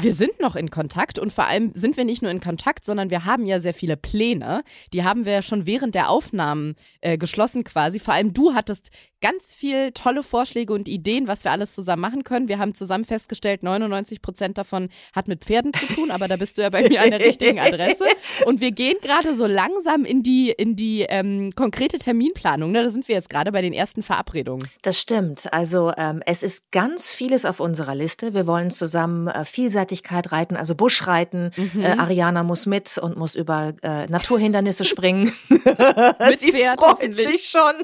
Wir 0.00 0.14
sind 0.14 0.40
noch 0.40 0.56
in 0.56 0.70
Kontakt 0.70 1.18
und 1.18 1.32
vor 1.32 1.46
allem 1.46 1.72
sind 1.72 1.96
wir 1.96 2.04
nicht 2.04 2.20
nur 2.20 2.30
in 2.30 2.40
Kontakt, 2.40 2.84
sondern 2.84 3.10
wir 3.10 3.24
haben 3.24 3.46
ja 3.46 3.60
sehr 3.60 3.74
viele 3.74 3.96
Pläne. 3.96 4.64
Die 4.92 5.04
haben 5.04 5.24
wir 5.24 5.32
ja 5.32 5.42
schon 5.42 5.66
während 5.66 5.94
der 5.94 6.10
Aufnahmen 6.10 6.74
äh, 7.00 7.16
geschlossen 7.16 7.64
quasi. 7.64 8.00
Vor 8.00 8.12
allem 8.12 8.32
du 8.32 8.54
hattest 8.54 8.90
ganz 9.24 9.54
viel 9.54 9.92
tolle 9.92 10.22
Vorschläge 10.22 10.72
und 10.72 10.88
Ideen, 10.88 11.26
was 11.28 11.44
wir 11.44 11.50
alles 11.50 11.74
zusammen 11.74 12.02
machen 12.02 12.24
können. 12.24 12.48
Wir 12.48 12.58
haben 12.58 12.74
zusammen 12.74 13.04
festgestellt, 13.04 13.62
99 13.62 14.20
Prozent 14.20 14.58
davon 14.58 14.88
hat 15.14 15.28
mit 15.28 15.44
Pferden 15.44 15.72
zu 15.72 15.86
tun, 15.86 16.10
aber 16.10 16.28
da 16.28 16.36
bist 16.36 16.58
du 16.58 16.62
ja 16.62 16.70
bei 16.70 16.88
mir 16.88 17.02
an 17.02 17.10
der 17.10 17.20
richtigen 17.20 17.58
Adresse. 17.58 18.04
Und 18.46 18.60
wir 18.60 18.72
gehen 18.72 18.96
gerade 19.00 19.36
so 19.36 19.46
langsam 19.46 20.04
in 20.04 20.22
die, 20.22 20.50
in 20.50 20.76
die 20.76 21.02
ähm, 21.02 21.50
konkrete 21.56 21.98
Terminplanung. 21.98 22.72
Ne? 22.72 22.82
Da 22.82 22.90
sind 22.90 23.08
wir 23.08 23.14
jetzt 23.14 23.30
gerade 23.30 23.52
bei 23.52 23.62
den 23.62 23.72
ersten 23.72 24.02
Verabredungen. 24.02 24.68
Das 24.82 25.00
stimmt. 25.00 25.52
Also 25.52 25.92
ähm, 25.96 26.22
es 26.26 26.42
ist 26.42 26.70
ganz 26.70 27.10
vieles 27.10 27.44
auf 27.44 27.60
unserer 27.60 27.94
Liste. 27.94 28.34
Wir 28.34 28.46
wollen 28.46 28.70
zusammen 28.70 29.28
äh, 29.28 29.44
vielseitig 29.44 29.94
Vielseitigkeit 29.94 30.32
reiten, 30.32 30.56
also 30.56 30.74
Buschreiten. 30.74 31.50
Mhm. 31.56 31.80
Äh, 31.80 31.96
Ariana 31.98 32.42
muss 32.42 32.66
mit 32.66 32.98
und 32.98 33.16
muss 33.16 33.34
über 33.34 33.72
äh, 33.82 34.06
Naturhindernisse 34.06 34.84
springen. 34.84 35.32
mit 35.48 35.64
Sie 36.38 36.52
Pferd, 36.52 36.80
freut 36.80 37.14
sich 37.14 37.48
schon. 37.48 37.74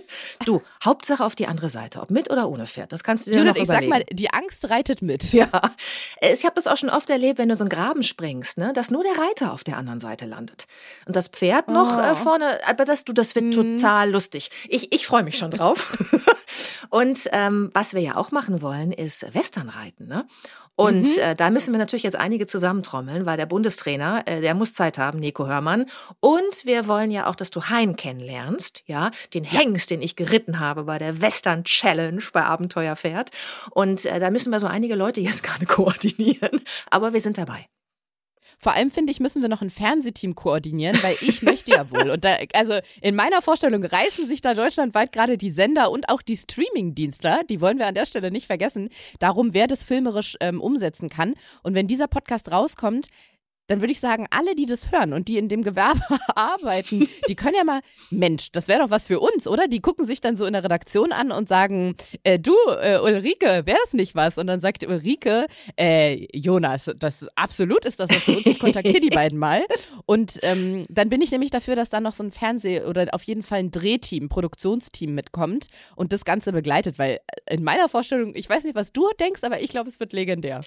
Du, 0.45 0.63
Hauptsache 0.85 1.25
auf 1.31 1.37
die 1.37 1.47
andere 1.47 1.71
Seite, 1.71 2.01
ob 2.01 2.11
mit 2.11 2.29
oder 2.29 2.49
ohne 2.49 2.67
Pferd. 2.67 2.91
Das 2.91 3.05
kannst 3.05 3.27
du 3.27 3.31
dir 3.31 3.39
Judith, 3.39 3.55
noch 3.55 3.63
überlegen. 3.63 3.85
ich 3.85 3.91
sag 3.91 3.99
mal, 3.99 4.05
die 4.11 4.31
Angst 4.31 4.69
reitet 4.69 5.01
mit. 5.01 5.33
Ja, 5.33 5.49
ich 6.21 6.45
habe 6.45 6.57
das 6.57 6.67
auch 6.67 6.77
schon 6.77 6.91
oft 6.91 7.09
erlebt, 7.09 7.39
wenn 7.39 7.49
du 7.49 7.55
so 7.55 7.63
einen 7.63 7.69
Graben 7.69 8.03
springst, 8.03 8.59
ne, 8.59 8.73
dass 8.73 8.91
nur 8.91 9.05
der 9.05 9.13
Reiter 9.13 9.53
auf 9.53 9.63
der 9.63 9.77
anderen 9.77 10.01
Seite 10.01 10.27
landet 10.27 10.67
und 11.07 11.15
das 11.15 11.29
Pferd 11.29 11.67
oh. 11.69 11.73
noch 11.73 12.03
äh, 12.03 12.17
vorne. 12.17 12.59
Aber 12.69 12.85
das, 12.85 13.05
du, 13.05 13.13
das 13.13 13.37
wird 13.37 13.47
mhm. 13.47 13.77
total 13.77 14.11
lustig. 14.11 14.51
Ich, 14.69 14.93
ich 14.93 15.07
freue 15.07 15.23
mich 15.23 15.39
schon 15.39 15.53
drauf. 15.53 15.97
und 16.91 17.29
ähm, 17.33 17.71
was 17.73 17.95
wir 17.95 18.01
ja 18.01 18.17
auch 18.17 18.33
machen 18.33 18.61
wollen, 18.61 18.91
ist 18.91 19.33
Westernreiten, 19.33 20.09
ne? 20.09 20.27
Und 20.77 21.03
mhm. 21.03 21.19
äh, 21.19 21.35
da 21.35 21.51
müssen 21.51 21.73
wir 21.73 21.79
natürlich 21.79 22.05
jetzt 22.05 22.17
einige 22.17 22.47
zusammentrommeln, 22.47 23.27
weil 23.27 23.37
der 23.37 23.47
Bundestrainer, 23.47 24.23
äh, 24.27 24.41
der 24.41 24.55
muss 24.55 24.73
Zeit 24.73 24.99
haben, 24.99 25.19
Nico 25.19 25.47
Hörmann. 25.47 25.87
Und 26.21 26.65
wir 26.65 26.89
wollen 26.89 27.11
ja 27.11 27.27
auch, 27.27 27.35
dass 27.35 27.51
du 27.51 27.63
Hein 27.63 27.97
kennenlernst, 27.97 28.83
ja, 28.87 29.11
den 29.35 29.45
Hengst, 29.45 29.91
den 29.91 30.01
ich 30.01 30.17
geritten 30.17 30.59
habe 30.59 30.85
bei 30.85 30.99
der 30.99 31.21
Western 31.21 31.65
Challenge 31.65 32.23
bei 32.33 32.43
Abenteuerpferd. 32.43 33.31
Und 33.71 34.07
äh, 34.07 34.21
da 34.21 34.31
müssen 34.31 34.53
wir 34.53 34.59
so 34.59 34.67
einige 34.67 34.95
Leute 34.95 35.21
jetzt 35.21 35.43
gerade 35.43 35.67
koordinieren. 35.67 36.61
Aber 36.91 37.13
wir 37.13 37.21
sind 37.21 37.37
dabei. 37.37 37.67
Vor 38.63 38.75
allem 38.75 38.91
finde 38.91 39.11
ich, 39.11 39.21
müssen 39.21 39.41
wir 39.41 39.49
noch 39.49 39.63
ein 39.63 39.71
Fernsehteam 39.71 40.35
koordinieren, 40.35 41.03
weil 41.03 41.17
ich 41.23 41.41
möchte 41.41 41.71
ja 41.71 41.91
wohl. 41.91 42.11
Und 42.11 42.25
da, 42.25 42.37
also 42.53 42.75
in 43.01 43.17
meiner 43.17 43.41
Vorstellung 43.41 43.83
reißen 43.83 44.27
sich 44.27 44.43
da 44.43 44.53
deutschlandweit 44.53 45.13
gerade 45.13 45.39
die 45.39 45.51
Sender 45.51 45.91
und 45.91 46.11
auch 46.11 46.21
die 46.21 46.37
Streaming-Dienstler, 46.37 47.41
die 47.49 47.63
wollen 47.63 47.79
wir 47.79 47.87
an 47.87 47.95
der 47.95 48.05
Stelle 48.05 48.31
nicht 48.31 48.47
vergessen, 48.47 48.91
darum, 49.19 49.55
wer 49.55 49.67
das 49.67 49.83
filmerisch 49.83 50.37
ähm, 50.41 50.61
umsetzen 50.61 51.09
kann. 51.09 51.33
Und 51.63 51.75
wenn 51.75 51.87
dieser 51.87 52.07
Podcast 52.07 52.53
rauskommt, 52.53 53.07
dann 53.71 53.81
würde 53.81 53.93
ich 53.93 54.01
sagen, 54.01 54.27
alle, 54.31 54.57
die 54.57 54.67
das 54.67 54.91
hören 54.91 55.13
und 55.13 55.29
die 55.29 55.39
in 55.39 55.49
dem 55.49 55.63
Gewerbe 55.63 56.01
arbeiten, 56.35 57.09
die 57.29 57.37
können 57.37 57.55
ja 57.57 57.63
mal, 57.63 57.81
Mensch, 58.11 58.51
das 58.51 58.67
wäre 58.67 58.81
doch 58.81 58.91
was 58.91 59.07
für 59.07 59.21
uns, 59.21 59.47
oder? 59.47 59.69
Die 59.69 59.81
gucken 59.81 60.07
sich 60.07 60.21
dann 60.21 60.37
so 60.37 60.45
in 60.45 60.55
der 60.55 60.65
Redaktion 60.65 61.13
an 61.13 61.31
und 61.31 61.49
sagen, 61.49 61.95
äh, 62.25 62.41
du, 62.41 62.53
äh, 62.81 62.99
Ulrike, 62.99 63.63
wäre 63.67 63.79
das 63.85 63.93
nicht 63.93 64.17
was? 64.17 64.39
Und 64.39 64.49
dann 64.49 64.59
sagt 64.59 64.85
Ulrike, 64.85 65.47
äh, 65.79 66.27
Jonas, 66.37 66.91
das 66.99 67.29
absolut 67.37 67.85
ist 67.85 68.01
das 68.01 68.11
was 68.11 68.25
für 68.25 68.33
uns. 68.33 68.47
Ich 68.47 68.59
kontaktiere 68.59 69.01
die 69.01 69.11
beiden 69.11 69.39
mal. 69.39 69.63
Und 70.05 70.41
ähm, 70.43 70.83
dann 70.89 71.09
bin 71.09 71.21
ich 71.21 71.31
nämlich 71.31 71.53
dafür, 71.53 71.77
dass 71.77 71.91
da 71.91 72.01
noch 72.01 72.15
so 72.15 72.25
ein 72.25 72.33
Fernseh- 72.33 72.83
oder 72.83 73.07
auf 73.13 73.23
jeden 73.23 73.45
Fall 73.45 73.61
ein 73.61 73.71
Drehteam, 73.71 74.29
Produktionsteam 74.29 75.15
mitkommt 75.15 75.69
und 75.95 76.13
das 76.13 76.25
Ganze 76.25 76.51
begleitet, 76.51 76.99
weil 76.99 77.21
in 77.49 77.63
meiner 77.63 77.89
Vorstellung, 77.89 78.35
ich 78.35 78.49
weiß 78.49 78.65
nicht, 78.65 78.75
was 78.75 78.93
du 78.93 79.09
denkst, 79.21 79.45
aber 79.45 79.61
ich 79.61 79.69
glaube, 79.69 79.89
es 79.89 80.01
wird 80.01 80.13
legendär. 80.13 80.61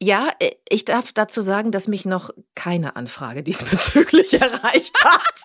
Ja, 0.00 0.30
äh, 0.38 0.52
ich 0.68 0.84
darf 0.84 1.12
dazu 1.12 1.40
sagen, 1.40 1.72
dass 1.72 1.88
mich 1.88 2.04
noch 2.04 2.30
keine 2.54 2.96
Anfrage 2.96 3.42
diesbezüglich 3.42 4.32
erreicht 4.40 5.04
hat. 5.04 5.40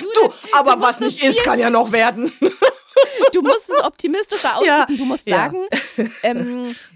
du, 0.00 0.32
aber 0.52 0.76
du 0.76 0.80
was 0.80 1.00
nicht 1.00 1.22
ist, 1.22 1.42
kann 1.42 1.58
ja 1.58 1.70
noch 1.70 1.92
werden. 1.92 2.32
Du 3.32 3.42
musst 3.42 3.68
es 3.68 3.84
optimistischer 3.84 4.56
ausdrücken. 4.56 4.66
Ja, 4.66 4.86
du 4.86 5.04
musst 5.04 5.28
sagen, 5.28 5.66
ja. 5.96 6.04
ähm, 6.22 6.68
äh, 6.68 6.74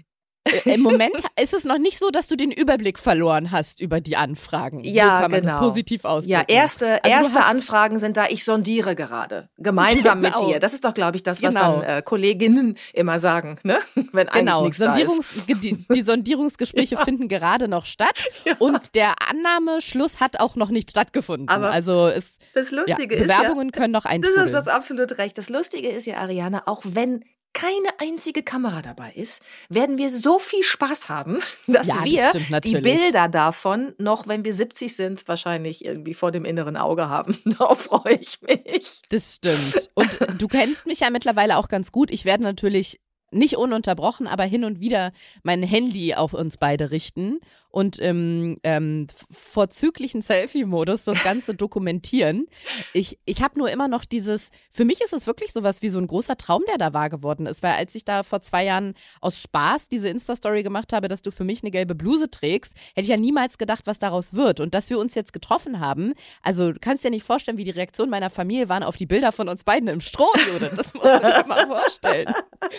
im 0.65 0.81
Moment 0.81 1.15
ist 1.41 1.53
es 1.53 1.63
noch 1.63 1.77
nicht 1.77 1.99
so, 1.99 2.09
dass 2.09 2.27
du 2.27 2.35
den 2.35 2.51
Überblick 2.51 2.99
verloren 2.99 3.51
hast 3.51 3.81
über 3.81 4.01
die 4.01 4.15
Anfragen. 4.15 4.83
Ja, 4.83 5.21
so 5.23 5.29
genau. 5.29 5.59
positiv 5.59 6.05
ausdrücken. 6.05 6.31
Ja, 6.31 6.43
erste, 6.47 7.03
also 7.03 7.15
erste 7.15 7.45
Anfragen 7.45 7.97
sind 7.97 8.17
da, 8.17 8.25
ich 8.29 8.43
sondiere 8.43 8.95
gerade. 8.95 9.49
Gemeinsam 9.57 10.21
genau. 10.21 10.41
mit 10.41 10.47
dir. 10.47 10.59
Das 10.59 10.73
ist 10.73 10.85
doch, 10.85 10.93
glaube 10.93 11.17
ich, 11.17 11.23
das, 11.23 11.41
was 11.41 11.55
genau. 11.55 11.79
dann 11.79 11.97
äh, 11.97 12.01
Kolleginnen 12.01 12.77
immer 12.93 13.19
sagen, 13.19 13.59
ne? 13.63 13.79
Wenn 14.11 14.27
genau. 14.27 14.63
nichts 14.63 14.77
Sondierungs 14.77 15.45
da 15.47 15.53
ist. 15.53 15.63
Die, 15.63 15.85
die 15.91 16.01
Sondierungsgespräche 16.01 16.95
ja. 16.99 17.03
finden 17.03 17.27
gerade 17.27 17.67
noch 17.67 17.85
statt 17.85 18.17
ja. 18.45 18.55
und 18.59 18.95
der 18.95 19.15
Annahmeschluss 19.29 20.19
hat 20.19 20.39
auch 20.39 20.55
noch 20.55 20.69
nicht 20.69 20.91
stattgefunden. 20.91 21.49
Aber 21.49 21.71
also 21.71 22.07
es, 22.07 22.37
das 22.53 22.71
Lustige 22.71 23.15
ja, 23.15 23.23
Bewerbungen 23.23 23.69
ist 23.69 23.75
ja, 23.75 23.81
können 23.81 23.93
noch 23.93 24.05
eintrudeln. 24.05 24.49
Du 24.49 24.57
hast 24.57 24.67
absolut 24.67 25.17
recht. 25.17 25.37
Das 25.37 25.49
Lustige 25.49 25.89
ist 25.89 26.05
ja, 26.05 26.17
Ariane, 26.17 26.67
auch 26.67 26.81
wenn 26.83 27.23
keine 27.59 27.89
einzige 27.99 28.41
Kamera 28.41 28.81
dabei 28.81 29.11
ist, 29.11 29.43
werden 29.67 29.97
wir 29.97 30.09
so 30.09 30.39
viel 30.39 30.63
Spaß 30.63 31.09
haben, 31.09 31.41
dass 31.67 31.87
ja, 31.87 32.05
wir 32.05 32.31
das 32.49 32.61
die 32.61 32.79
Bilder 32.79 33.27
davon 33.27 33.93
noch, 33.97 34.27
wenn 34.27 34.45
wir 34.45 34.53
70 34.53 34.95
sind, 34.95 35.27
wahrscheinlich 35.27 35.83
irgendwie 35.83 36.13
vor 36.13 36.31
dem 36.31 36.45
inneren 36.45 36.77
Auge 36.77 37.09
haben. 37.09 37.37
Darauf 37.45 37.81
freue 37.81 38.15
ich 38.15 38.41
mich. 38.41 39.01
Das 39.09 39.35
stimmt. 39.35 39.89
Und 39.93 40.41
du 40.41 40.47
kennst 40.47 40.85
mich 40.85 41.01
ja 41.01 41.09
mittlerweile 41.09 41.57
auch 41.57 41.67
ganz 41.67 41.91
gut. 41.91 42.11
Ich 42.11 42.23
werde 42.23 42.43
natürlich 42.43 43.01
nicht 43.31 43.57
ununterbrochen, 43.57 44.27
aber 44.27 44.43
hin 44.43 44.63
und 44.63 44.79
wieder 44.79 45.11
mein 45.43 45.63
Handy 45.63 46.15
auf 46.15 46.33
uns 46.33 46.57
beide 46.57 46.91
richten 46.91 47.39
und 47.71 47.99
im 47.99 48.57
ähm, 48.63 49.07
vorzüglichen 49.31 50.21
Selfie-Modus 50.21 51.03
das 51.03 51.23
Ganze 51.23 51.53
dokumentieren. 51.53 52.47
Ich, 52.93 53.19
ich 53.25 53.43
habe 53.43 53.59
nur 53.59 53.69
immer 53.69 53.87
noch 53.87 54.05
dieses, 54.05 54.49
für 54.71 54.85
mich 54.85 55.01
ist 55.01 55.13
es 55.13 55.27
wirklich 55.27 55.53
sowas 55.53 55.81
wie 55.81 55.89
so 55.89 55.99
ein 55.99 56.07
großer 56.07 56.35
Traum, 56.37 56.63
der 56.67 56.77
da 56.77 56.93
wahr 56.93 57.09
geworden 57.09 57.45
ist, 57.45 57.61
weil 57.61 57.73
als 57.73 57.93
ich 57.93 58.05
da 58.05 58.23
vor 58.23 58.41
zwei 58.41 58.65
Jahren 58.65 58.95
aus 59.21 59.39
Spaß 59.39 59.89
diese 59.89 60.09
Insta-Story 60.09 60.63
gemacht 60.63 60.93
habe, 60.93 61.07
dass 61.07 61.21
du 61.21 61.31
für 61.31 61.43
mich 61.43 61.61
eine 61.61 61.71
gelbe 61.71 61.93
Bluse 61.93 62.31
trägst, 62.31 62.75
hätte 62.95 63.01
ich 63.01 63.07
ja 63.09 63.17
niemals 63.17 63.57
gedacht, 63.57 63.85
was 63.85 63.99
daraus 63.99 64.33
wird. 64.33 64.59
Und 64.59 64.73
dass 64.73 64.89
wir 64.89 64.97
uns 64.97 65.13
jetzt 65.13 65.33
getroffen 65.33 65.79
haben, 65.79 66.13
also 66.41 66.71
du 66.71 66.79
kannst 66.79 67.03
dir 67.03 67.11
nicht 67.11 67.23
vorstellen, 67.23 67.57
wie 67.57 67.63
die 67.63 67.69
Reaktion 67.69 68.09
meiner 68.09 68.29
Familie 68.31 68.69
waren 68.69 68.83
auf 68.83 68.97
die 68.97 69.05
Bilder 69.05 69.31
von 69.31 69.47
uns 69.47 69.63
beiden 69.63 69.89
im 69.89 70.01
Stroh, 70.01 70.31
Judith. 70.51 70.73
Das 70.75 70.93
musst 70.93 71.05
du 71.05 71.19
dir 71.19 71.45
mal 71.47 71.67
vorstellen. 71.67 72.33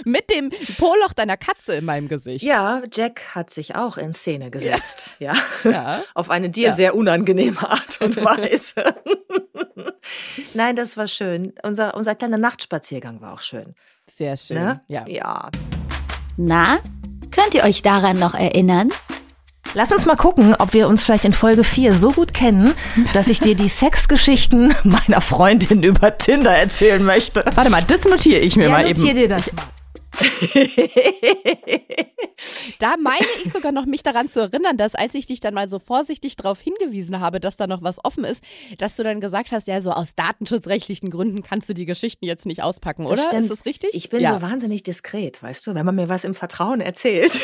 Mit 0.04 0.30
dem 0.30 0.39
Poloch 0.78 1.12
deiner 1.12 1.36
Katze 1.36 1.74
in 1.74 1.84
meinem 1.84 2.08
Gesicht. 2.08 2.42
Ja, 2.42 2.82
Jack 2.90 3.34
hat 3.34 3.50
sich 3.50 3.76
auch 3.76 3.98
in 3.98 4.14
Szene 4.14 4.50
gesetzt. 4.50 5.16
Ja. 5.18 5.34
ja. 5.64 5.70
ja. 5.70 6.02
Auf 6.14 6.30
eine 6.30 6.48
dir 6.48 6.68
ja. 6.68 6.74
sehr 6.74 6.94
unangenehme 6.94 7.60
Art 7.68 8.00
und 8.00 8.16
Weise. 8.24 8.94
Nein, 10.54 10.76
das 10.76 10.96
war 10.96 11.06
schön. 11.06 11.52
Unser, 11.62 11.94
unser 11.94 12.14
kleiner 12.14 12.38
Nachtspaziergang 12.38 13.20
war 13.20 13.34
auch 13.34 13.40
schön. 13.40 13.74
Sehr 14.06 14.36
schön. 14.36 14.56
Ne? 14.56 14.80
Ja. 14.88 15.04
ja. 15.06 15.50
Na, 16.36 16.78
könnt 17.30 17.54
ihr 17.54 17.64
euch 17.64 17.82
daran 17.82 18.18
noch 18.18 18.34
erinnern? 18.34 18.90
Lass 19.74 19.92
uns 19.92 20.04
mal 20.04 20.16
gucken, 20.16 20.56
ob 20.58 20.72
wir 20.72 20.88
uns 20.88 21.04
vielleicht 21.04 21.24
in 21.24 21.32
Folge 21.32 21.62
4 21.62 21.94
so 21.94 22.10
gut 22.10 22.34
kennen, 22.34 22.74
dass 23.14 23.28
ich 23.28 23.40
dir 23.40 23.54
die 23.54 23.68
Sexgeschichten 23.68 24.74
meiner 24.82 25.20
Freundin 25.20 25.82
über 25.82 26.18
Tinder 26.18 26.50
erzählen 26.50 27.02
möchte. 27.02 27.44
Warte 27.54 27.70
mal, 27.70 27.82
das 27.82 28.04
notiere 28.04 28.40
ich 28.40 28.56
mir 28.56 28.64
ja, 28.64 28.70
mal 28.70 28.82
notier 28.82 29.10
eben. 29.10 29.18
dir 29.20 29.28
das 29.28 29.52
mal. 29.52 29.62
Da 32.78 32.96
meine 32.98 33.26
ich 33.44 33.52
sogar 33.52 33.72
noch, 33.72 33.86
mich 33.86 34.02
daran 34.02 34.28
zu 34.28 34.40
erinnern, 34.40 34.76
dass 34.76 34.94
als 34.94 35.14
ich 35.14 35.26
dich 35.26 35.40
dann 35.40 35.54
mal 35.54 35.68
so 35.68 35.78
vorsichtig 35.78 36.36
darauf 36.36 36.60
hingewiesen 36.60 37.20
habe, 37.20 37.40
dass 37.40 37.56
da 37.56 37.66
noch 37.66 37.82
was 37.82 38.04
offen 38.04 38.24
ist, 38.24 38.42
dass 38.78 38.96
du 38.96 39.02
dann 39.02 39.20
gesagt 39.20 39.52
hast, 39.52 39.66
ja, 39.68 39.80
so 39.80 39.92
aus 39.92 40.14
datenschutzrechtlichen 40.14 41.10
Gründen 41.10 41.42
kannst 41.42 41.68
du 41.68 41.74
die 41.74 41.84
Geschichten 41.84 42.24
jetzt 42.24 42.46
nicht 42.46 42.62
auspacken, 42.62 43.06
oder? 43.06 43.22
stimmt. 43.22 43.42
Ist 43.42 43.50
das 43.50 43.64
richtig? 43.66 43.90
Ich 43.92 44.08
bin 44.08 44.20
ja. 44.20 44.34
so 44.34 44.42
wahnsinnig 44.42 44.82
diskret, 44.82 45.42
weißt 45.42 45.66
du, 45.66 45.74
wenn 45.74 45.84
man 45.86 45.94
mir 45.94 46.08
was 46.08 46.24
im 46.24 46.34
Vertrauen 46.34 46.80
erzählt. 46.80 47.40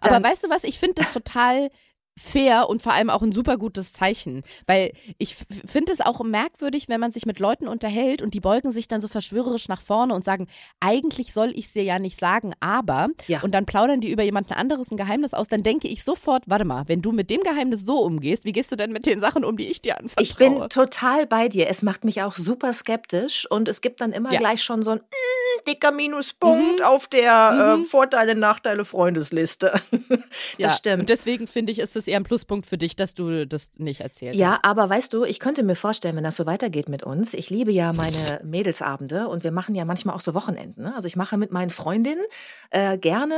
Aber 0.00 0.22
weißt 0.22 0.44
du 0.44 0.50
was, 0.50 0.64
ich 0.64 0.78
finde 0.78 1.02
das 1.02 1.10
total 1.10 1.70
fair 2.18 2.68
und 2.68 2.82
vor 2.82 2.92
allem 2.92 3.10
auch 3.10 3.22
ein 3.22 3.32
super 3.32 3.56
gutes 3.56 3.92
Zeichen. 3.92 4.42
Weil 4.66 4.92
ich 5.18 5.36
finde 5.66 5.92
es 5.92 6.00
auch 6.00 6.22
merkwürdig, 6.22 6.88
wenn 6.88 7.00
man 7.00 7.12
sich 7.12 7.26
mit 7.26 7.38
Leuten 7.38 7.68
unterhält 7.68 8.22
und 8.22 8.34
die 8.34 8.40
beugen 8.40 8.70
sich 8.70 8.88
dann 8.88 9.00
so 9.00 9.08
verschwörerisch 9.08 9.68
nach 9.68 9.80
vorne 9.80 10.14
und 10.14 10.24
sagen, 10.24 10.46
eigentlich 10.80 11.32
soll 11.32 11.52
ich 11.54 11.66
es 11.66 11.72
dir 11.72 11.84
ja 11.84 11.98
nicht 11.98 12.18
sagen, 12.18 12.52
aber 12.60 13.08
ja. 13.26 13.40
und 13.42 13.52
dann 13.52 13.66
plaudern 13.66 14.00
die 14.00 14.10
über 14.10 14.22
jemanden 14.22 14.52
anderes 14.52 14.90
ein 14.90 14.96
Geheimnis 14.96 15.34
aus, 15.34 15.48
dann 15.48 15.62
denke 15.62 15.88
ich 15.88 16.04
sofort, 16.04 16.44
warte 16.46 16.64
mal, 16.64 16.84
wenn 16.88 17.02
du 17.02 17.12
mit 17.12 17.30
dem 17.30 17.40
Geheimnis 17.42 17.86
so 17.86 17.98
umgehst, 18.02 18.44
wie 18.44 18.52
gehst 18.52 18.70
du 18.70 18.76
denn 18.76 18.92
mit 18.92 19.06
den 19.06 19.20
Sachen 19.20 19.44
um, 19.44 19.56
die 19.56 19.66
ich 19.66 19.80
dir 19.80 19.98
anvertraue? 19.98 20.22
Ich 20.22 20.36
bin 20.36 20.68
total 20.68 21.26
bei 21.26 21.48
dir. 21.48 21.68
Es 21.68 21.82
macht 21.82 22.04
mich 22.04 22.22
auch 22.22 22.34
super 22.34 22.72
skeptisch 22.72 23.46
und 23.50 23.68
es 23.68 23.80
gibt 23.80 24.00
dann 24.00 24.12
immer 24.12 24.32
ja. 24.32 24.38
gleich 24.38 24.62
schon 24.62 24.82
so 24.82 24.92
ein 24.92 24.98
mm, 24.98 25.64
dicker 25.66 25.92
Minuspunkt 25.92 26.80
mhm. 26.80 26.86
auf 26.86 27.08
der 27.08 27.76
mhm. 27.76 27.82
äh, 27.82 27.84
Vorteile, 27.84 28.34
Nachteile, 28.34 28.84
Freundesliste. 28.84 29.80
das 30.10 30.20
ja. 30.58 30.68
stimmt. 30.70 31.00
Und 31.00 31.08
deswegen 31.08 31.46
finde 31.46 31.72
ich, 31.72 31.78
ist 31.78 31.96
es 31.96 32.01
es 32.02 32.08
eher 32.08 32.18
ein 32.18 32.24
Pluspunkt 32.24 32.66
für 32.66 32.78
dich, 32.78 32.96
dass 32.96 33.14
du 33.14 33.46
das 33.46 33.78
nicht 33.78 34.00
erzählst. 34.00 34.38
Ja, 34.38 34.58
aber 34.62 34.88
weißt 34.88 35.12
du, 35.12 35.24
ich 35.24 35.40
könnte 35.40 35.62
mir 35.62 35.76
vorstellen, 35.76 36.16
wenn 36.16 36.24
das 36.24 36.36
so 36.36 36.46
weitergeht 36.46 36.88
mit 36.88 37.02
uns, 37.02 37.34
ich 37.34 37.50
liebe 37.50 37.72
ja 37.72 37.92
meine 37.92 38.40
Mädelsabende 38.44 39.28
und 39.28 39.44
wir 39.44 39.52
machen 39.52 39.74
ja 39.74 39.84
manchmal 39.84 40.14
auch 40.14 40.20
so 40.20 40.34
Wochenenden. 40.34 40.82
Ne? 40.82 40.94
Also 40.94 41.08
ich 41.08 41.16
mache 41.16 41.36
mit 41.36 41.52
meinen 41.52 41.70
Freundinnen 41.70 42.24
äh, 42.70 42.98
gerne 42.98 43.34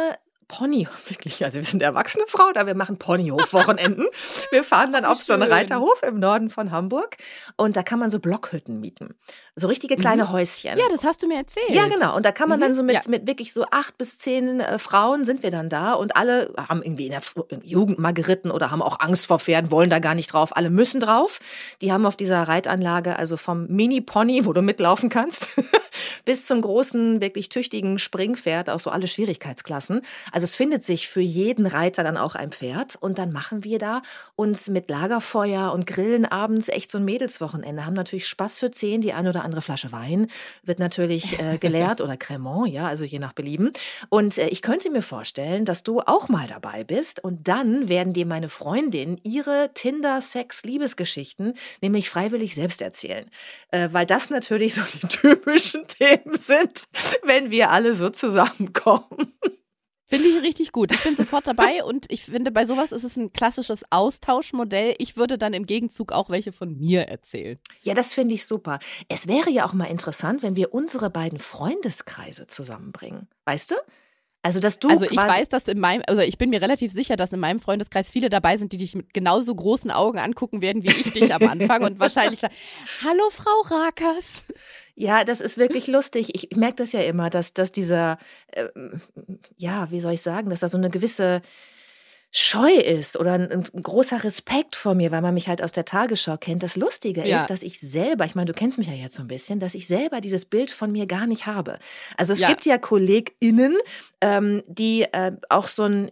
Pony, 0.49 0.89
wirklich, 1.09 1.45
also 1.45 1.57
wir 1.57 1.65
sind 1.65 1.83
erwachsene 1.83 2.25
Frau, 2.27 2.53
da 2.53 2.67
wir 2.67 2.75
machen 2.75 2.99
Ponyhof-Wochenenden. 2.99 4.07
wir 4.51 4.65
fahren 4.65 4.93
dann 4.93 5.05
auf 5.05 5.23
so 5.23 5.33
einen 5.33 5.51
Reiterhof 5.51 6.03
im 6.03 6.19
Norden 6.19 6.51
von 6.51 6.71
Hamburg 6.71 7.17
und 7.57 7.77
da 7.77 7.83
kann 7.83 7.99
man 7.99 8.11
so 8.11 8.19
Blockhütten 8.19 8.81
mieten. 8.81 9.15
So 9.57 9.69
richtige 9.69 9.97
kleine 9.97 10.25
mhm. 10.25 10.33
Häuschen. 10.33 10.77
Ja, 10.77 10.87
das 10.91 11.05
hast 11.05 11.23
du 11.23 11.29
mir 11.29 11.37
erzählt. 11.37 11.71
Ja, 11.71 11.87
genau. 11.87 12.17
Und 12.17 12.25
da 12.25 12.33
kann 12.33 12.49
man 12.49 12.59
mhm. 12.59 12.63
dann 12.63 12.75
so 12.75 12.83
mit, 12.83 12.97
ja. 12.97 13.03
mit 13.07 13.27
wirklich 13.27 13.53
so 13.53 13.65
acht 13.71 13.97
bis 13.99 14.19
zehn 14.19 14.61
äh, 14.61 14.79
Frauen 14.79 15.25
sind 15.25 15.43
wir 15.45 15.51
dann 15.51 15.69
da 15.69 15.93
und 15.93 16.17
alle 16.17 16.53
haben 16.69 16.83
irgendwie 16.83 17.07
in 17.07 17.13
der 17.13 17.23
Jugend 17.63 17.99
mal 17.99 18.13
geritten 18.13 18.51
oder 18.51 18.71
haben 18.71 18.83
auch 18.83 18.99
Angst 19.01 19.27
vor 19.27 19.39
Pferden, 19.39 19.71
wollen 19.71 19.91
da 19.91 20.01
gar 20.01 20.15
nicht 20.15 20.33
drauf. 20.33 20.57
Alle 20.57 20.71
müssen 20.71 21.01
drauf. 21.01 21.39
Die 21.83 21.93
haben 21.93 22.05
auf 22.05 22.17
dieser 22.17 22.43
Reitanlage, 22.43 23.17
also 23.17 23.37
vom 23.37 23.67
Mini-Pony, 23.69 24.45
wo 24.45 24.53
du 24.53 24.63
mitlaufen 24.63 25.09
kannst, 25.09 25.51
bis 26.25 26.47
zum 26.47 26.61
großen, 26.61 27.21
wirklich 27.21 27.49
tüchtigen 27.49 27.99
Springpferd, 27.99 28.71
auch 28.71 28.81
so 28.81 28.91
alle 28.91 29.07
Schwierigkeitsklassen. 29.07 30.01
Also 30.33 30.45
es 30.45 30.55
findet 30.55 30.85
sich 30.85 31.09
für 31.09 31.21
jeden 31.21 31.67
Reiter 31.67 32.03
dann 32.03 32.17
auch 32.17 32.35
ein 32.35 32.53
Pferd 32.53 32.97
und 32.97 33.19
dann 33.19 33.33
machen 33.33 33.65
wir 33.65 33.79
da 33.79 34.03
uns 34.37 34.69
mit 34.69 34.89
Lagerfeuer 34.89 35.73
und 35.73 35.87
Grillen 35.87 36.25
abends 36.25 36.69
echt 36.69 36.91
so 36.91 36.99
ein 36.99 37.05
Mädelswochenende. 37.05 37.85
Haben 37.87 37.95
natürlich 37.95 38.27
Spaß 38.27 38.59
für 38.59 38.71
zehn, 38.71 39.01
die 39.01 39.13
eine 39.13 39.31
oder 39.31 39.45
andere 39.45 39.63
Flasche 39.63 39.93
Wein 39.93 40.29
wird 40.63 40.79
natürlich 40.79 41.39
äh, 41.39 41.59
geleert 41.61 42.01
oder 42.01 42.17
Cremant, 42.17 42.69
ja, 42.69 42.87
also 42.87 43.05
je 43.05 43.19
nach 43.19 43.33
Belieben. 43.33 43.73
Und 44.09 44.39
äh, 44.39 44.49
ich 44.49 44.63
könnte 44.63 44.91
mir 44.91 45.03
vorstellen, 45.03 45.65
dass 45.65 45.83
du 45.83 46.01
auch 46.01 46.29
mal 46.29 46.47
dabei 46.47 46.85
bist 46.85 47.23
und 47.23 47.49
dann 47.49 47.89
werden 47.89 48.13
dir 48.13 48.27
meine 48.27 48.49
Freundin 48.49 49.21
ihre 49.25 49.71
Tinder, 49.75 50.21
Sex, 50.21 50.65
Liebesgeschichten 50.65 51.55
nämlich 51.81 52.09
freiwillig 52.09 52.55
selbst 52.55 52.83
erzählen, 52.83 53.31
äh, 53.71 53.89
weil 53.93 54.07
das 54.07 54.31
natürlich 54.31 54.75
so 54.75 54.83
die 54.95 55.07
typischen 55.07 55.87
Themen 55.89 56.14
sind, 56.35 56.89
wenn 57.23 57.51
wir 57.51 57.71
alle 57.71 57.95
so 57.95 58.11
zusammenkommen. 58.11 59.35
Finde 60.07 60.29
ich 60.29 60.43
richtig 60.43 60.73
gut. 60.73 60.93
Ich 60.93 61.03
bin 61.03 61.17
sofort 61.17 61.47
dabei 61.47 61.83
und 61.83 62.07
ich 62.11 62.25
finde, 62.25 62.51
bei 62.51 62.67
sowas 62.67 62.93
ist 62.93 63.05
es 63.05 63.17
ein 63.17 63.33
klassisches 63.33 63.85
Austauschmodell. 63.91 64.95
Ich 64.99 65.17
würde 65.17 65.39
dann 65.39 65.55
im 65.55 65.67
Gegenzug 65.67 66.13
auch 66.13 66.29
welche 66.31 66.53
von 66.53 66.77
mir 66.79 67.09
erzählen. 67.09 67.59
Ja, 67.83 67.95
das 67.95 68.13
finde 68.13 68.35
ich 68.35 68.45
super. 68.45 68.79
Es 69.09 69.27
wäre 69.27 69.51
ja 69.51 69.65
auch 69.65 69.73
mal 69.73 69.87
interessant, 69.87 70.43
wenn 70.43 70.57
wir 70.57 70.75
unsere 70.75 71.11
beiden 71.11 71.39
Freundeskreise 71.39 72.47
zusammenbringen. 72.47 73.29
Weißt 73.45 73.71
du? 73.71 73.77
Also, 74.45 74.61
dass 74.61 74.79
du. 74.79 74.91
Also, 74.91 75.07
ich 75.07 75.17
weiß, 75.17 75.49
dass 75.49 75.69
in 75.69 75.81
meinem, 75.81 76.03
also 76.07 76.21
ich 76.21 76.37
bin 76.37 76.51
mir 76.51 76.61
relativ 76.61 76.93
sicher, 76.93 77.17
dass 77.17 77.33
in 77.33 77.41
meinem 77.41 77.61
Freundeskreis 77.61 78.11
viele 78.11 78.29
dabei 78.29 78.59
sind, 78.59 78.73
die 78.73 78.77
dich 78.77 78.95
mit 78.95 79.15
genauso 79.15 79.55
großen 79.55 79.91
Augen 79.91 80.19
angucken 80.19 80.61
werden, 80.61 80.83
wie 80.83 80.91
ich 80.91 81.15
dich 81.15 81.35
am 81.35 81.49
Anfang 81.49 81.83
und 81.83 81.99
wahrscheinlich 81.99 82.41
sagen: 82.41 82.53
Hallo, 83.03 83.31
Frau 83.31 83.75
Rakers. 83.75 84.45
Ja, 84.97 85.25
das 85.25 85.41
ist 85.41 85.57
wirklich 85.57 85.87
lustig. 85.87 86.35
Ich, 86.35 86.53
ich 86.53 86.57
merke 86.59 86.77
das 86.77 86.93
ja 86.93 87.01
immer, 87.01 87.31
dass, 87.31 87.55
dass 87.55 87.73
dieser, 87.73 88.19
äh, 88.53 88.67
ja, 89.57 89.91
wie 89.91 90.01
soll 90.01 90.13
ich 90.13 90.21
sagen, 90.21 90.51
dass 90.51 90.61
da 90.61 90.69
so 90.69 90.77
eine 90.77 90.91
gewisse 90.91 91.41
Scheu 92.37 92.73
ist 92.73 93.17
oder 93.17 93.35
ein, 93.35 93.49
ein, 93.49 93.63
großer 93.63 94.25
Respekt 94.25 94.75
vor 94.75 94.97
mir, 94.97 95.13
weil 95.13 95.23
man 95.23 95.35
mich 95.35 95.47
halt 95.47 95.63
aus 95.63 95.71
der 95.71 95.85
Tagesschau 95.85 96.37
kennt. 96.37 96.65
Das 96.65 96.75
Lustige 96.75 97.25
ja. 97.25 97.37
ist, 97.37 97.47
dass 97.47 97.63
ich 97.63 97.79
selber, 97.79 98.25
ich 98.25 98.35
meine, 98.35 98.47
du 98.47 98.53
kennst 98.53 98.77
mich 98.77 98.89
ja 98.89 98.93
jetzt 98.93 99.15
so 99.15 99.23
ein 99.23 99.29
bisschen, 99.29 99.61
dass 99.61 99.77
ich 99.77 99.87
selber 99.87 100.21
dieses 100.21 100.45
Bild 100.45 100.73
von 100.73 100.91
mir 100.91 101.07
gar 101.07 101.29
nicht 101.29 101.47
habe. 101.47 101.79
Also 102.17 102.33
es 102.33 102.41
ja. 102.41 102.49
gibt 102.49 102.67
ja 102.67 102.77
KollegInnen, 102.77 103.79
ähm, 104.21 104.65
die 104.67 105.03
äh, 105.13 105.31
auch 105.49 105.69
so 105.69 105.85
ein, 105.85 106.11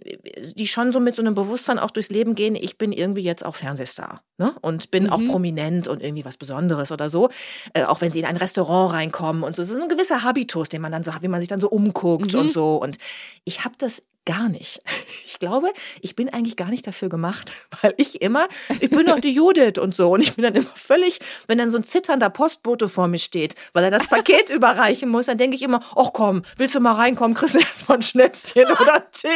die 0.55 0.69
schon 0.69 0.93
so 0.93 1.01
mit 1.01 1.17
so 1.17 1.23
einem 1.23 1.35
Bewusstsein 1.35 1.81
auch 1.81 1.91
durchs 1.91 2.11
Leben 2.11 2.37
gehen, 2.37 2.55
ich 2.55 2.79
bin 2.79 2.93
irgendwie 2.93 3.23
jetzt 3.23 3.45
auch 3.45 3.57
Fernsehstar 3.57 4.23
ne? 4.43 4.55
und 4.61 4.91
bin 4.91 5.05
mhm. 5.05 5.13
auch 5.13 5.25
prominent 5.29 5.89
und 5.89 6.03
irgendwie 6.03 6.25
was 6.25 6.37
Besonderes 6.37 6.91
oder 6.91 7.09
so. 7.09 7.29
Äh, 7.75 7.85
auch 7.85 8.01
wenn 8.01 8.11
sie 8.11 8.19
in 8.19 8.27
ein 8.27 8.37
Restaurant 8.37 8.93
reinkommen 8.93 9.43
und 9.43 9.55
so. 9.55 9.63
Es 9.63 9.71
ist 9.71 9.81
ein 9.81 9.89
gewisser 9.89 10.23
Habitus, 10.23 10.69
den 10.69 10.83
man 10.83 10.93
dann 10.93 11.05
so 11.05 11.15
hat, 11.15 11.23
wie 11.23 11.29
man 11.29 11.41
sich 11.41 11.49
dann 11.49 11.61
so 11.61 11.69
umguckt 11.69 12.35
mhm. 12.35 12.41
und 12.41 12.53
so. 12.53 12.77
Und 12.77 12.99
ich 13.45 13.65
habe 13.65 13.75
das 13.79 14.03
gar 14.25 14.49
nicht. 14.49 14.83
Ich 15.25 15.39
glaube, 15.39 15.73
ich 16.01 16.15
bin 16.15 16.29
eigentlich 16.29 16.57
gar 16.57 16.69
nicht 16.69 16.87
dafür 16.87 17.09
gemacht, 17.09 17.55
weil 17.83 17.95
ich 17.97 18.23
immer, 18.23 18.49
ich 18.81 18.91
bin 18.91 19.07
doch 19.07 19.19
die 19.19 19.31
Judith 19.35 19.79
und 19.79 19.95
so 19.95 20.13
und 20.13 20.21
ich 20.21 20.35
bin 20.35 20.43
dann 20.43 20.55
immer 20.55 20.71
völlig, 20.75 21.21
wenn 21.47 21.59
dann 21.59 21.71
so 21.71 21.79
ein 21.79 21.85
zitternder 21.85 22.29
Postbote 22.29 22.89
vor 22.89 23.09
mir 23.09 23.19
steht, 23.19 23.55
weil 23.73 23.85
er 23.85 23.91
das 23.91 24.07
Paket 24.07 24.51
überreichen 24.51 25.09
muss, 25.09 25.27
dann 25.27 25.39
denke 25.39 25.57
ich 25.57 25.63
immer, 25.63 25.81
ach 25.97 26.11
komm, 26.13 26.43
willst 26.59 26.75
du 26.75 26.81
mal 26.81 26.93
reinkommen, 26.93 27.35
kriegst 27.35 27.55
du 27.55 27.61
erstmal 27.61 27.99
ein 27.99 28.03
Schnäpschen 28.03 28.65
oder 28.65 29.11
Tee. 29.11 29.29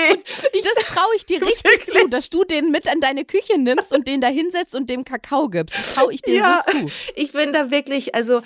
Ich, 0.53 0.63
das 0.63 0.85
traue 0.87 1.15
ich 1.17 1.25
dir 1.25 1.41
richtig 1.41 1.65
wirklich? 1.65 2.03
zu, 2.03 2.09
dass 2.09 2.29
du 2.29 2.45
den 2.45 2.71
mit 2.71 2.87
in 2.93 3.01
deine 3.01 3.25
Küche 3.25 3.59
nimmst 3.59 3.93
und 3.93 4.07
den 4.07 4.21
da 4.21 4.29
hinsetzt 4.29 4.75
und 4.75 4.91
dem 4.91 4.96
Kakao 5.05 5.49
gibst. 5.49 5.77
Traue 5.95 6.13
ich 6.13 6.23
dir 6.23 6.37
ja, 6.37 6.63
so 6.65 6.87
zu. 6.87 6.93
Ich 7.15 7.33
bin 7.33 7.53
da 7.53 7.71
wirklich, 7.71 8.15
also 8.15 8.43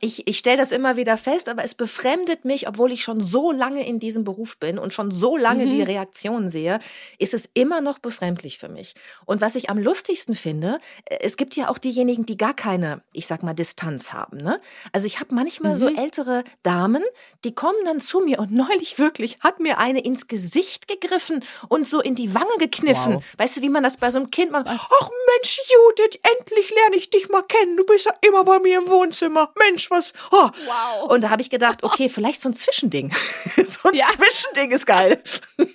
ich, 0.00 0.26
ich 0.28 0.38
stelle 0.38 0.58
das 0.58 0.72
immer 0.72 0.96
wieder 0.96 1.16
fest, 1.16 1.48
aber 1.48 1.64
es 1.64 1.74
befremdet 1.74 2.44
mich, 2.44 2.68
obwohl 2.68 2.92
ich 2.92 3.02
schon 3.02 3.20
so 3.20 3.52
lange 3.52 3.86
in 3.86 3.98
diesem 3.98 4.24
Beruf 4.24 4.56
bin 4.58 4.78
und 4.78 4.92
schon 4.92 5.10
so 5.10 5.36
lange 5.36 5.66
mhm. 5.66 5.70
die 5.70 5.82
Reaktionen 5.82 6.50
sehe, 6.50 6.78
ist 7.18 7.34
es 7.34 7.48
immer 7.54 7.80
noch 7.80 7.98
befremdlich 7.98 8.58
für 8.58 8.68
mich. 8.68 8.94
Und 9.26 9.40
was 9.40 9.54
ich 9.54 9.70
am 9.70 9.78
lustigsten 9.78 10.34
finde, 10.34 10.78
äh, 11.06 11.18
es 11.20 11.36
gibt 11.36 11.56
ja 11.56 11.68
auch 11.68 11.78
diejenigen, 11.78 12.26
die 12.26 12.36
gar 12.36 12.54
keine, 12.54 13.02
ich 13.12 13.26
sag 13.26 13.42
mal, 13.42 13.54
Distanz 13.54 14.12
haben. 14.12 14.38
Ne? 14.38 14.60
Also 14.92 15.06
ich 15.06 15.20
habe 15.20 15.34
manchmal 15.34 15.72
mhm. 15.72 15.76
so 15.76 15.88
ältere 15.88 16.44
Damen, 16.62 17.02
die 17.44 17.54
kommen 17.54 17.84
dann 17.84 18.00
zu 18.00 18.20
mir 18.20 18.38
und 18.38 18.52
neulich 18.62 18.98
wirklich 18.98 19.38
hat 19.40 19.60
mir 19.60 19.78
eine 19.78 20.00
ins 20.00 20.28
Gesicht 20.28 20.88
gegriffen 20.88 21.44
und 21.68 21.86
so 21.86 22.00
in 22.00 22.14
die 22.14 22.34
Wange 22.34 22.56
gekniffen. 22.58 23.14
Wow. 23.16 23.24
Weißt 23.38 23.56
du, 23.56 23.62
wie 23.62 23.68
man 23.68 23.82
das 23.82 23.96
bei 23.96 24.10
so 24.10 24.18
einem 24.18 24.30
Kind 24.30 24.52
macht? 24.52 24.66
Ach 24.68 25.10
Mensch, 25.34 25.60
Judith, 25.68 26.18
endlich 26.38 26.70
lerne 26.70 26.96
ich 26.96 27.10
dich 27.10 27.28
mal 27.28 27.42
kennen. 27.42 27.76
Du 27.76 27.84
bist 27.84 28.06
ja 28.06 28.12
immer 28.26 28.44
bei 28.44 28.58
mir 28.60 28.78
im 28.78 28.88
Wohnzimmer. 28.88 29.52
Mensch, 29.58 29.81
Mensch, 29.82 29.90
was? 29.90 30.12
Oh. 30.30 30.50
Wow. 30.66 31.10
Und 31.10 31.22
da 31.22 31.30
habe 31.30 31.42
ich 31.42 31.50
gedacht, 31.50 31.82
okay, 31.82 32.08
vielleicht 32.08 32.40
so 32.40 32.48
ein 32.48 32.54
Zwischending. 32.54 33.12
so 33.66 33.88
ein 33.88 33.94
Ja. 33.94 34.06
Zwischending 34.16 34.70
ist 34.72 34.86
geil. 34.86 35.22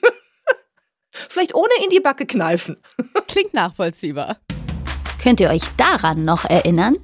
vielleicht 1.12 1.56
ohne 1.56 1.74
in 1.84 1.90
die 1.90 2.00
Backe 2.00 2.26
kneifen. 2.26 2.78
Klingt 3.28 3.54
nachvollziehbar. 3.54 4.38
Könnt 5.22 5.40
ihr 5.40 5.50
euch 5.50 5.64
daran 5.78 6.24
noch 6.24 6.46
erinnern? 6.46 6.96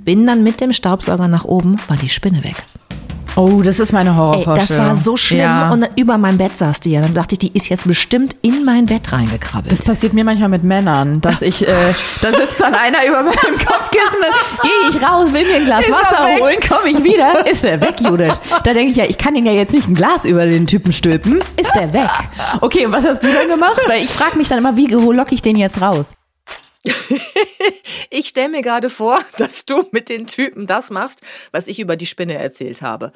Bin 0.00 0.26
dann 0.26 0.42
mit 0.42 0.60
dem 0.60 0.72
Staubsauger 0.72 1.28
nach 1.28 1.44
oben, 1.44 1.78
war 1.88 1.96
die 1.96 2.08
Spinne 2.08 2.42
weg. 2.44 2.56
Oh, 3.38 3.62
das 3.62 3.78
ist 3.78 3.92
meine 3.92 4.16
Horrorvorstellung. 4.16 4.56
das 4.56 4.76
war 4.76 4.96
so 4.96 5.16
schlimm. 5.16 5.40
Ja. 5.40 5.70
Und 5.70 5.88
über 5.94 6.18
mein 6.18 6.38
Bett 6.38 6.56
saß 6.56 6.80
die 6.80 6.90
ja. 6.90 7.00
Dann 7.00 7.14
dachte 7.14 7.34
ich, 7.34 7.38
die 7.38 7.52
ist 7.54 7.68
jetzt 7.68 7.86
bestimmt 7.86 8.34
in 8.42 8.64
mein 8.64 8.86
Bett 8.86 9.12
reingekrabbelt. 9.12 9.70
Das 9.70 9.84
passiert 9.84 10.12
mir 10.12 10.24
manchmal 10.24 10.48
mit 10.48 10.64
Männern, 10.64 11.20
dass 11.20 11.40
ich, 11.42 11.62
äh, 11.62 11.70
da 12.20 12.30
sitzt 12.32 12.60
dann 12.60 12.74
einer 12.74 13.06
über 13.06 13.22
meinem 13.22 13.56
Kopfkissen, 13.56 14.18
dann 14.20 14.60
gehe 14.62 14.90
ich 14.90 15.00
raus, 15.00 15.32
will 15.32 15.46
mir 15.46 15.56
ein 15.56 15.66
Glas 15.66 15.82
Ist 15.82 15.88
er 15.88 15.94
Wasser 15.94 16.40
holen, 16.40 16.56
komme 16.68 16.90
ich 16.90 17.04
wieder, 17.04 17.46
ist 17.46 17.64
er 17.64 17.80
weg, 17.80 18.00
Judith. 18.00 18.40
Da 18.64 18.74
denke 18.74 18.90
ich 18.90 18.96
ja, 18.96 19.04
ich 19.04 19.18
kann 19.18 19.36
ihn 19.36 19.46
ja 19.46 19.52
jetzt 19.52 19.72
nicht 19.72 19.88
ein 19.88 19.94
Glas 19.94 20.24
über 20.24 20.44
den 20.44 20.66
Typen 20.66 20.92
stülpen, 20.92 21.40
ist 21.56 21.74
der 21.76 21.92
weg. 21.92 22.10
Okay, 22.60 22.86
und 22.86 22.92
was 22.92 23.04
hast 23.04 23.22
du 23.22 23.28
dann 23.28 23.46
gemacht? 23.46 23.80
Weil 23.86 24.02
ich 24.02 24.10
frage 24.10 24.36
mich 24.36 24.48
dann 24.48 24.58
immer, 24.58 24.76
wie 24.76 24.88
locke 24.88 25.32
ich 25.34 25.42
den 25.42 25.56
jetzt 25.56 25.80
raus? 25.80 26.14
Ich 28.10 28.28
stelle 28.28 28.48
mir 28.48 28.62
gerade 28.62 28.90
vor, 28.90 29.22
dass 29.36 29.64
du 29.64 29.86
mit 29.92 30.08
den 30.08 30.26
Typen 30.26 30.66
das 30.66 30.90
machst, 30.90 31.22
was 31.52 31.68
ich 31.68 31.78
über 31.78 31.96
die 31.96 32.06
Spinne 32.06 32.34
erzählt 32.34 32.82
habe. 32.82 33.12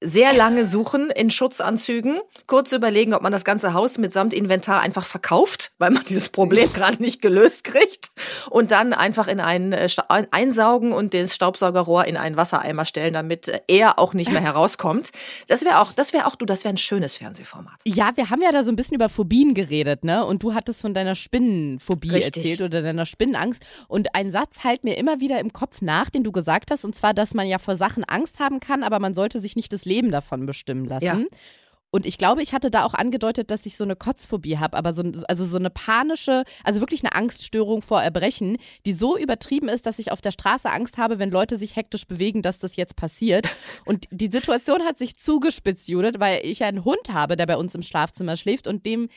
Sehr 0.00 0.32
lange 0.32 0.64
suchen 0.64 1.10
in 1.10 1.28
Schutzanzügen, 1.30 2.20
kurz 2.46 2.72
überlegen, 2.72 3.14
ob 3.14 3.22
man 3.22 3.32
das 3.32 3.44
ganze 3.44 3.74
Haus 3.74 3.98
mitsamt 3.98 4.32
Inventar 4.32 4.80
einfach 4.80 5.04
verkauft, 5.04 5.72
weil 5.78 5.90
man 5.90 6.04
dieses 6.04 6.28
Problem 6.28 6.72
gerade 6.74 7.02
nicht 7.02 7.20
gelöst 7.20 7.64
kriegt 7.64 8.10
und 8.50 8.70
dann 8.70 8.92
einfach 8.92 9.26
in 9.26 9.40
einen 9.40 9.72
äh, 9.72 9.88
einsaugen 10.30 10.92
und 10.92 11.14
das 11.14 11.34
Staubsaugerrohr 11.34 12.04
in 12.04 12.16
einen 12.16 12.36
Wassereimer 12.36 12.84
stellen, 12.84 13.14
damit 13.14 13.50
er 13.66 13.98
auch 13.98 14.14
nicht 14.14 14.30
mehr 14.30 14.40
herauskommt. 14.48 15.10
Das 15.48 15.64
wäre 15.64 15.80
auch, 15.80 15.92
das 15.92 16.12
wäre 16.12 16.26
auch 16.26 16.36
du, 16.36 16.46
das 16.46 16.64
wäre 16.64 16.74
ein 16.74 16.78
schönes 16.78 17.16
Fernsehformat. 17.16 17.80
Ja, 17.84 18.16
wir 18.16 18.30
haben 18.30 18.42
ja 18.42 18.52
da 18.52 18.62
so 18.62 18.70
ein 18.70 18.76
bisschen 18.76 18.94
über 18.94 19.08
Phobien 19.08 19.54
geredet, 19.54 20.04
ne? 20.04 20.24
Und 20.24 20.42
du 20.42 20.54
hattest 20.54 20.82
von 20.82 20.94
deiner 20.94 21.16
Spinnenphobie 21.16 22.10
Richtig. 22.10 22.36
erzählt 22.36 22.60
oder 22.62 22.82
deiner 22.82 23.06
Spinnenangst. 23.06 23.64
Und 23.88 24.14
ein 24.14 24.30
Satz 24.30 24.62
halt 24.62 24.84
mir 24.84 24.96
immer 24.96 25.20
wieder 25.20 25.40
im 25.40 25.52
Kopf 25.52 25.80
nach, 25.80 26.10
den 26.10 26.22
du 26.22 26.30
gesagt 26.30 26.70
hast, 26.70 26.84
und 26.84 26.94
zwar, 26.94 27.14
dass 27.14 27.34
man 27.34 27.48
ja 27.48 27.58
vor 27.58 27.74
Sachen 27.74 28.04
Angst 28.04 28.38
haben 28.38 28.60
kann, 28.60 28.82
aber 28.82 29.00
man 29.00 29.14
sollte 29.14 29.40
sich 29.40 29.56
nicht 29.56 29.72
das 29.72 29.84
Leben 29.88 30.10
davon 30.10 30.46
bestimmen 30.46 30.84
lassen. 30.84 31.04
Ja. 31.04 31.38
Und 31.90 32.04
ich 32.04 32.18
glaube, 32.18 32.42
ich 32.42 32.52
hatte 32.52 32.70
da 32.70 32.84
auch 32.84 32.92
angedeutet, 32.92 33.50
dass 33.50 33.64
ich 33.64 33.76
so 33.76 33.84
eine 33.84 33.96
Kotzphobie 33.96 34.58
habe, 34.58 34.76
aber 34.76 34.92
so, 34.92 35.02
also 35.26 35.46
so 35.46 35.56
eine 35.56 35.70
panische, 35.70 36.44
also 36.62 36.80
wirklich 36.80 37.02
eine 37.02 37.14
Angststörung 37.14 37.80
vor 37.80 38.02
Erbrechen, 38.02 38.58
die 38.84 38.92
so 38.92 39.16
übertrieben 39.16 39.68
ist, 39.68 39.86
dass 39.86 39.98
ich 39.98 40.12
auf 40.12 40.20
der 40.20 40.32
Straße 40.32 40.70
Angst 40.70 40.98
habe, 40.98 41.18
wenn 41.18 41.30
Leute 41.30 41.56
sich 41.56 41.76
hektisch 41.76 42.06
bewegen, 42.06 42.42
dass 42.42 42.58
das 42.58 42.76
jetzt 42.76 42.96
passiert. 42.96 43.48
Und 43.86 44.06
die 44.10 44.30
Situation 44.30 44.82
hat 44.82 44.98
sich 44.98 45.16
zugespitzt, 45.16 45.88
Judith, 45.88 46.18
weil 46.18 46.44
ich 46.44 46.62
einen 46.62 46.84
Hund 46.84 47.10
habe, 47.10 47.36
der 47.36 47.46
bei 47.46 47.56
uns 47.56 47.74
im 47.74 47.82
Schlafzimmer 47.82 48.36
schläft 48.36 48.66
und 48.66 48.84
dem 48.84 49.08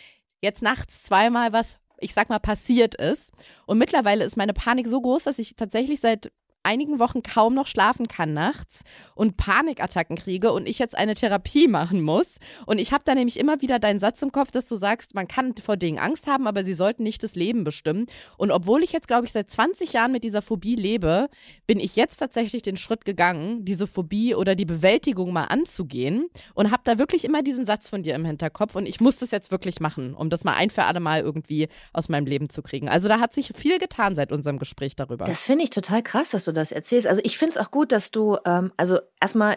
jetzt 0.42 0.62
nachts 0.62 1.04
zweimal 1.04 1.52
was, 1.52 1.80
ich 2.00 2.14
sag 2.14 2.30
mal, 2.30 2.40
passiert 2.40 2.96
ist. 2.96 3.32
Und 3.66 3.78
mittlerweile 3.78 4.24
ist 4.24 4.38
meine 4.38 4.54
Panik 4.54 4.88
so 4.88 5.02
groß, 5.02 5.24
dass 5.24 5.40
ich 5.40 5.56
tatsächlich 5.56 6.00
seit 6.00 6.32
einigen 6.64 7.00
Wochen 7.00 7.24
kaum 7.24 7.54
noch 7.54 7.68
schlafen 7.68 8.08
kann 8.08 8.34
nachts 8.34 8.82
und 9.16 9.38
Panikattacken 9.38 10.16
kriege 10.16 10.52
und 10.52 10.68
ich 10.68 10.80
jetzt 10.80 10.98
eine 10.98 11.16
Therapie 11.16 11.68
machen 11.68 12.02
muss. 12.02 12.38
Und 12.66 12.80
ich 12.80 12.92
habe 12.92 13.04
da 13.06 13.16
nämlich 13.16 13.40
immer 13.40 13.62
wieder 13.62 13.80
deinen 13.80 14.00
Satz 14.00 14.22
im 14.22 14.32
Kopf, 14.32 14.52
dass 14.52 14.68
du 14.68 14.76
sagst, 14.76 15.16
man 15.16 15.28
kann 15.28 15.56
vor 15.58 15.78
Dingen 15.78 16.00
Angst 16.00 16.28
haben, 16.28 16.48
aber 16.48 16.64
sie 16.64 16.74
sollten 16.74 17.04
nicht 17.04 17.24
das 17.24 17.36
Leben 17.36 17.64
bestimmen. 17.64 18.06
Und 18.38 18.52
obwohl 18.52 18.84
ich 18.84 18.92
jetzt, 18.92 19.08
glaube 19.08 19.26
ich, 19.26 19.32
seit 19.32 19.50
20 19.50 19.94
Jahren 19.94 20.12
mit 20.12 20.24
dieser 20.24 20.42
Phobie 20.42 20.76
lebe, 20.76 21.30
bin 21.68 21.80
ich 21.80 21.96
jetzt 21.96 22.18
tatsächlich 22.18 22.62
den 22.62 22.78
Schritt 22.78 23.06
gegangen, 23.06 23.66
diese 23.66 23.88
Phobie 23.88 24.36
oder 24.36 24.56
die 24.56 24.66
Bewältigung 24.66 25.34
mal 25.34 25.46
anzugehen 25.46 26.28
und 26.54 26.72
habe 26.72 26.84
da 26.86 27.00
wirklich 27.00 27.26
immer 27.26 27.42
diesen 27.42 27.66
Satz 27.66 27.90
von 27.90 28.04
dir 28.04 28.16
im 28.16 28.26
Hinterkopf. 28.26 28.76
Und 28.76 28.86
ich 28.86 29.00
muss 29.00 29.18
das 29.18 29.32
jetzt 29.32 29.52
wirklich 29.52 29.80
machen, 29.80 30.14
um 30.14 30.30
das 30.30 30.44
mal 30.44 30.54
ein 30.54 30.70
für 30.70 30.84
alle 30.84 31.00
Mal 31.00 31.22
irgendwie 31.22 31.68
aus 31.94 32.10
meinem 32.10 32.26
Leben 32.26 32.50
zu 32.50 32.62
kriegen. 32.62 32.90
Also 32.90 33.08
da 33.08 33.20
hat 33.20 33.34
sich 33.34 33.52
viel 33.56 33.80
getan 33.80 34.16
seit 34.16 34.32
unserem 34.32 34.60
Gespräch 34.60 34.96
darüber. 34.96 35.26
Das 35.26 35.42
finde 35.42 35.64
ich 35.64 35.70
total 35.70 36.04
krass, 36.04 36.32
dass 36.32 36.46
du 36.46 36.51
das 36.52 36.72
erzählst. 36.72 37.08
Also 37.08 37.22
ich 37.24 37.38
finde 37.38 37.58
es 37.60 37.66
auch 37.66 37.72
gut, 37.72 37.92
dass 37.92 38.12
du, 38.12 38.38
ähm, 38.46 38.72
also 38.78 39.00
erstmal 39.22 39.56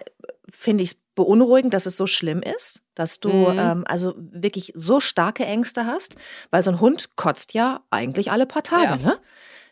finde 0.51 0.85
ich 0.85 0.93
es 0.93 0.97
beunruhigend, 1.15 1.73
dass 1.75 1.87
es 1.87 1.97
so 1.97 2.07
schlimm 2.07 2.43
ist, 2.43 2.83
dass 2.95 3.21
du 3.21 3.31
Mhm. 3.31 3.55
ähm, 3.59 3.85
also 3.87 4.15
wirklich 4.17 4.73
so 4.75 5.01
starke 5.01 5.45
Ängste 5.45 5.87
hast, 5.87 6.17
weil 6.51 6.63
so 6.63 6.71
ein 6.71 6.81
Hund 6.81 7.17
kotzt 7.17 7.55
ja 7.55 7.81
eigentlich 7.91 8.31
alle 8.33 8.47
paar 8.47 8.63
Tage, 8.63 9.01
Ja. 9.03 9.09
ne? 9.11 9.19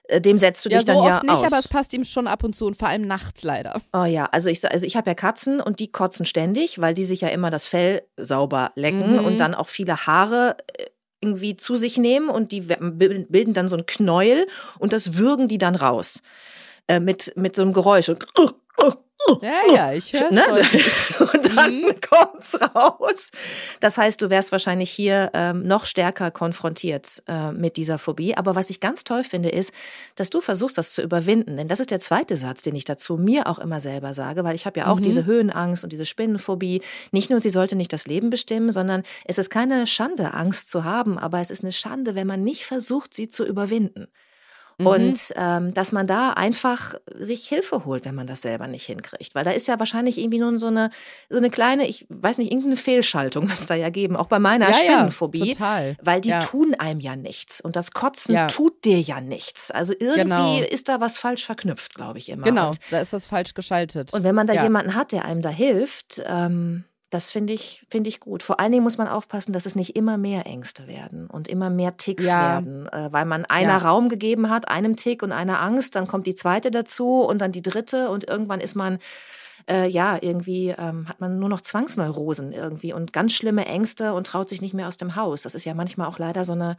Äh, 0.09 0.21
Dem 0.21 0.37
setzt 0.39 0.65
du 0.65 0.69
ja, 0.69 0.79
dich 0.79 0.87
so 0.87 0.93
dann 0.95 1.05
ja 1.05 1.21
nicht, 1.23 1.33
aus. 1.33 1.45
aber 1.45 1.59
es 1.59 1.69
passt 1.69 1.93
ihm 1.93 2.05
schon 2.05 2.27
ab 2.27 2.43
und 2.45 2.55
zu 2.57 2.67
und 2.67 2.77
vor 2.77 2.89
allem 2.89 3.07
nachts 3.07 3.43
leider. 3.43 3.81
Oh 3.93 4.05
ja, 4.05 4.27
also 4.33 4.51
ich, 4.51 4.69
also 4.69 4.85
ich 4.87 4.97
habe 4.97 5.11
ja 5.11 5.15
Katzen 5.15 5.61
und 5.61 5.79
die 5.81 5.91
kotzen 5.93 6.27
ständig, 6.27 6.81
weil 6.81 6.95
die 6.95 7.05
sich 7.05 7.21
ja 7.21 7.29
immer 7.29 7.51
das 7.51 7.67
Fell 7.67 8.03
sauber 8.17 8.73
lecken 8.75 9.13
Mhm. 9.13 9.25
und 9.25 9.37
dann 9.39 9.55
auch 9.55 9.69
viele 9.69 10.07
Haare 10.07 10.57
äh, 10.79 10.87
irgendwie 11.21 11.57
zu 11.57 11.77
sich 11.77 11.99
nehmen 11.99 12.29
und 12.31 12.51
die 12.51 12.63
bilden 12.63 13.55
dann 13.55 13.69
so 13.69 13.77
ein 13.77 13.87
Knäuel 13.87 14.47
und 14.81 14.93
das 14.93 15.17
würgen 15.17 15.47
die 15.47 15.59
dann 15.59 15.77
raus. 15.77 16.21
Äh, 16.89 17.01
mit, 17.01 17.33
mit 17.37 17.55
so 17.57 17.63
einem 17.63 17.73
Geräusch. 17.73 18.09
Und, 18.09 18.27
Ja, 19.41 19.53
ja, 19.73 19.93
ich 19.93 20.13
höre 20.13 20.33
ne? 20.33 20.43
und 21.33 21.57
dann 21.57 21.81
Mhm. 21.83 22.01
kommt's 22.01 22.59
raus. 22.75 23.31
Das 23.79 23.97
heißt, 23.97 24.21
du 24.21 24.31
wärst 24.31 24.51
wahrscheinlich 24.51 24.91
hier 24.91 25.31
ähm, 25.33 25.63
noch 25.65 25.87
stärker 25.87 26.33
konfrontiert 26.33 27.23
äh, 27.29 27.53
mit 27.53 27.77
dieser 27.77 27.99
Phobie. 27.99 28.37
Aber 28.37 28.57
was 28.57 28.69
ich 28.69 28.81
ganz 28.81 29.05
toll 29.05 29.23
finde, 29.23 29.49
ist, 29.49 29.73
dass 30.17 30.31
du 30.31 30.41
versuchst, 30.41 30.77
das 30.77 30.93
zu 30.93 31.03
überwinden. 31.03 31.57
Denn 31.57 31.69
das 31.69 31.79
ist 31.79 31.93
der 31.93 32.01
zweite 32.01 32.37
Satz, 32.37 32.63
den 32.63 32.75
ich 32.75 32.85
dazu 32.85 33.17
mir 33.17 33.47
auch 33.47 33.61
immer 33.61 33.81
selber 33.81 34.13
sage, 34.13 34.43
weil 34.43 34.57
ich 34.57 34.67
habe 34.67 34.81
ja 34.81 34.89
auch 34.89 34.99
Mhm. 34.99 35.03
diese 35.03 35.25
Höhenangst 35.25 35.85
und 35.85 35.93
diese 35.93 36.07
Spinnenphobie. 36.07 36.83
Nicht 37.13 37.31
nur, 37.31 37.39
sie 37.39 37.51
sollte 37.51 37.77
nicht 37.77 37.93
das 37.93 38.07
Leben 38.09 38.29
bestimmen, 38.29 38.73
sondern 38.73 39.05
es 39.25 39.39
ist 39.39 39.51
keine 39.51 39.87
Schande, 39.87 40.35
Angst 40.35 40.69
zu 40.69 40.83
haben, 40.83 41.17
aber 41.17 41.39
es 41.41 41.51
ist 41.53 41.63
eine 41.63 41.73
Schande, 41.73 42.17
wenn 42.17 42.27
man 42.27 42.43
nicht 42.43 42.65
versucht, 42.67 43.15
sie 43.15 43.29
zu 43.29 43.45
überwinden. 43.47 44.09
Mhm. 44.83 44.87
Und 44.87 45.33
ähm, 45.37 45.75
dass 45.75 45.93
man 45.93 46.07
da 46.07 46.31
einfach 46.31 46.95
sich 47.19 47.49
Hilfe 47.49 47.85
holt, 47.85 48.05
wenn 48.05 48.15
man 48.15 48.27
das 48.27 48.43
selber 48.43 48.67
nicht 48.67 48.85
hinkriegt. 48.87 49.35
Weil 49.35 49.45
da 49.45 49.51
ist 49.51 49.67
ja 49.69 49.79
wahrscheinlich 49.79 50.19
irgendwie 50.19 50.39
nur 50.39 50.59
so 50.59 50.67
eine, 50.69 50.91
so 51.31 51.39
eine 51.39 51.51
kleine, 51.51 51.87
ich 51.89 52.07
weiß 52.09 52.39
nicht, 52.39 52.51
irgendeine 52.51 52.77
Fehlschaltung 52.77 53.49
wird 53.49 53.61
es 53.61 53.67
da 53.67 53.75
ja 53.75 53.91
geben, 53.91 54.17
auch 54.17 54.27
bei 54.27 54.39
meiner 54.39 54.67
Ja, 54.71 54.77
ja, 54.77 54.79
Spinnenphobie. 54.79 55.53
total. 55.55 55.97
Weil 56.03 56.21
die 56.21 56.31
Ja. 56.31 56.39
tun 56.41 56.75
einem 56.79 57.01
ja 57.01 57.17
nichts. 57.17 57.61
Und 57.61 57.77
das 57.77 57.93
Kotzen 57.93 58.35
Ja. 58.35 58.47
tut 58.47 58.85
dir 58.85 59.01
ja 59.01 59.21
nichts. 59.21 59.71
Also 59.71 59.93
irgendwie 59.99 60.23
Genau. 60.23 60.59
ist 60.61 60.89
da 60.89 61.01
was 61.01 61.17
falsch 61.19 61.45
verknüpft, 61.47 61.95
glaube 61.95 62.19
ich 62.19 62.29
immer. 62.29 62.43
Genau, 62.45 62.69
Und, 62.69 62.79
da 62.91 63.01
ist 63.01 63.13
was 63.13 63.27
falsch 63.27 63.55
geschaltet. 63.55 64.13
und 64.13 64.25
wenn 64.25 64.35
man 64.35 64.47
da 64.47 64.53
Ja. 64.55 64.63
jemanden 64.65 64.95
hat, 64.95 65.13
der 65.13 65.25
einem 65.25 65.43
da 65.43 65.49
hilft, 65.51 66.23
ähm, 66.27 66.85
das 67.13 67.31
finde 67.31 67.53
ich, 67.53 67.87
finde 67.91 68.09
ich 68.09 68.21
gut. 68.21 68.43
Vor 68.43 68.59
allen 68.59 68.73
Dingen 68.73 68.83
muss 68.85 68.99
man 68.99 69.07
aufpassen, 69.07 69.53
dass 69.53 69.67
es 69.67 69.77
nicht 69.77 69.95
immer 69.97 70.17
mehr 70.19 70.47
Ängste 70.47 70.87
werden 70.87 71.29
und 71.29 71.47
immer 71.47 71.71
mehr 71.71 71.97
Ticks 71.97 72.25
Ja. 72.27 72.41
werden, 72.41 72.87
äh, 72.89 73.13
weil 73.13 73.27
man 73.27 73.45
einer 73.45 73.79
Ja. 73.79 73.79
Raum 73.79 74.09
gegeben 74.09 74.51
hat, 74.51 74.69
einem 74.69 74.97
Tick 74.97 75.23
und 75.23 75.31
einer 75.31 75.61
Angst, 75.61 75.95
dann 75.95 76.07
kommt 76.07 76.27
die 76.27 76.35
zweite 76.35 76.71
dazu 76.71 77.21
und 77.21 77.39
dann 77.39 77.53
die 77.53 77.63
dritte 77.63 78.09
und 78.11 78.29
irgendwann 78.29 78.61
ist 78.61 78.75
man 78.75 78.99
äh, 79.71 79.87
ja, 79.87 80.19
irgendwie 80.21 80.71
ähm, 80.77 81.09
hat 81.09 81.21
man 81.21 81.39
nur 81.39 81.49
noch 81.49 81.61
Zwangsneurosen 81.61 82.51
irgendwie 82.53 82.93
und 82.93 83.13
ganz 83.13 83.33
schlimme 83.33 83.65
Ängste 83.67 84.13
und 84.13 84.27
traut 84.27 84.49
sich 84.49 84.61
nicht 84.61 84.75
mehr 84.75 84.89
aus 84.89 84.97
dem 84.97 85.15
Haus. 85.15 85.43
Das 85.43 85.55
ist 85.55 85.65
ja 85.65 85.73
manchmal 85.75 86.09
auch 86.09 86.19
leider 86.19 86.45
so 86.45 86.53
eine, 86.55 86.77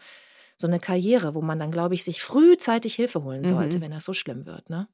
so 0.58 0.68
eine 0.68 0.80
Karriere, 0.82 1.34
wo 1.34 1.42
man 1.42 1.60
dann, 1.60 1.72
glaube 1.72 1.94
ich, 1.94 2.04
sich 2.04 2.22
frühzeitig 2.22 2.96
Hilfe 2.96 3.24
holen 3.24 3.48
sollte, 3.48 3.78
Mhm. 3.78 3.82
wenn 3.84 3.92
das 3.92 4.04
so 4.04 4.12
schlimm 4.14 4.46
wird. 4.46 4.70
Ne? 4.70 4.90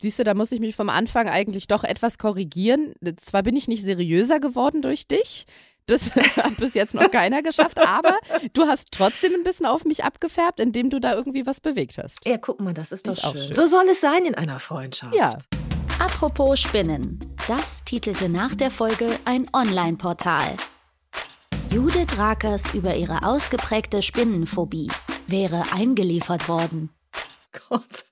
Siehst 0.00 0.18
du, 0.18 0.24
da 0.24 0.34
muss 0.34 0.52
ich 0.52 0.60
mich 0.60 0.76
vom 0.76 0.88
Anfang 0.88 1.28
eigentlich 1.28 1.66
doch 1.66 1.84
etwas 1.84 2.18
korrigieren. 2.18 2.94
Zwar 3.16 3.42
bin 3.42 3.56
ich 3.56 3.68
nicht 3.68 3.82
seriöser 3.84 4.40
geworden 4.40 4.82
durch 4.82 5.06
dich. 5.08 5.46
Das 5.86 6.14
hat 6.36 6.56
bis 6.58 6.74
jetzt 6.74 6.94
noch 6.94 7.10
keiner 7.10 7.42
geschafft, 7.42 7.78
aber 7.78 8.16
du 8.52 8.66
hast 8.66 8.88
trotzdem 8.92 9.32
ein 9.34 9.42
bisschen 9.42 9.64
auf 9.66 9.84
mich 9.84 10.04
abgefärbt, 10.04 10.60
indem 10.60 10.90
du 10.90 11.00
da 11.00 11.14
irgendwie 11.14 11.46
was 11.46 11.60
bewegt 11.60 11.96
hast. 11.98 12.18
Ja, 12.26 12.36
guck 12.36 12.60
mal, 12.60 12.74
das 12.74 12.92
ist 12.92 13.08
doch 13.08 13.14
Ist 13.14 13.24
auch 13.24 13.32
schön. 13.34 13.46
schön. 13.46 13.54
So 13.54 13.66
soll 13.66 13.88
es 13.90 14.00
sein 14.00 14.24
in 14.26 14.34
einer 14.34 14.58
Freundschaft. 14.60 15.14
Ja. 15.14 15.36
Apropos 15.98 16.60
Spinnen. 16.60 17.18
Das 17.48 17.82
titelte 17.84 18.28
nach 18.28 18.54
der 18.54 18.70
Folge 18.70 19.08
ein 19.24 19.46
Online-Portal. 19.54 20.56
Judith 21.70 22.16
Rakers 22.18 22.72
über 22.74 22.94
ihre 22.94 23.24
ausgeprägte 23.24 24.02
Spinnenphobie 24.02 24.90
wäre 25.26 25.64
eingeliefert 25.72 26.48
worden. 26.48 26.90
Gott. 27.68 28.04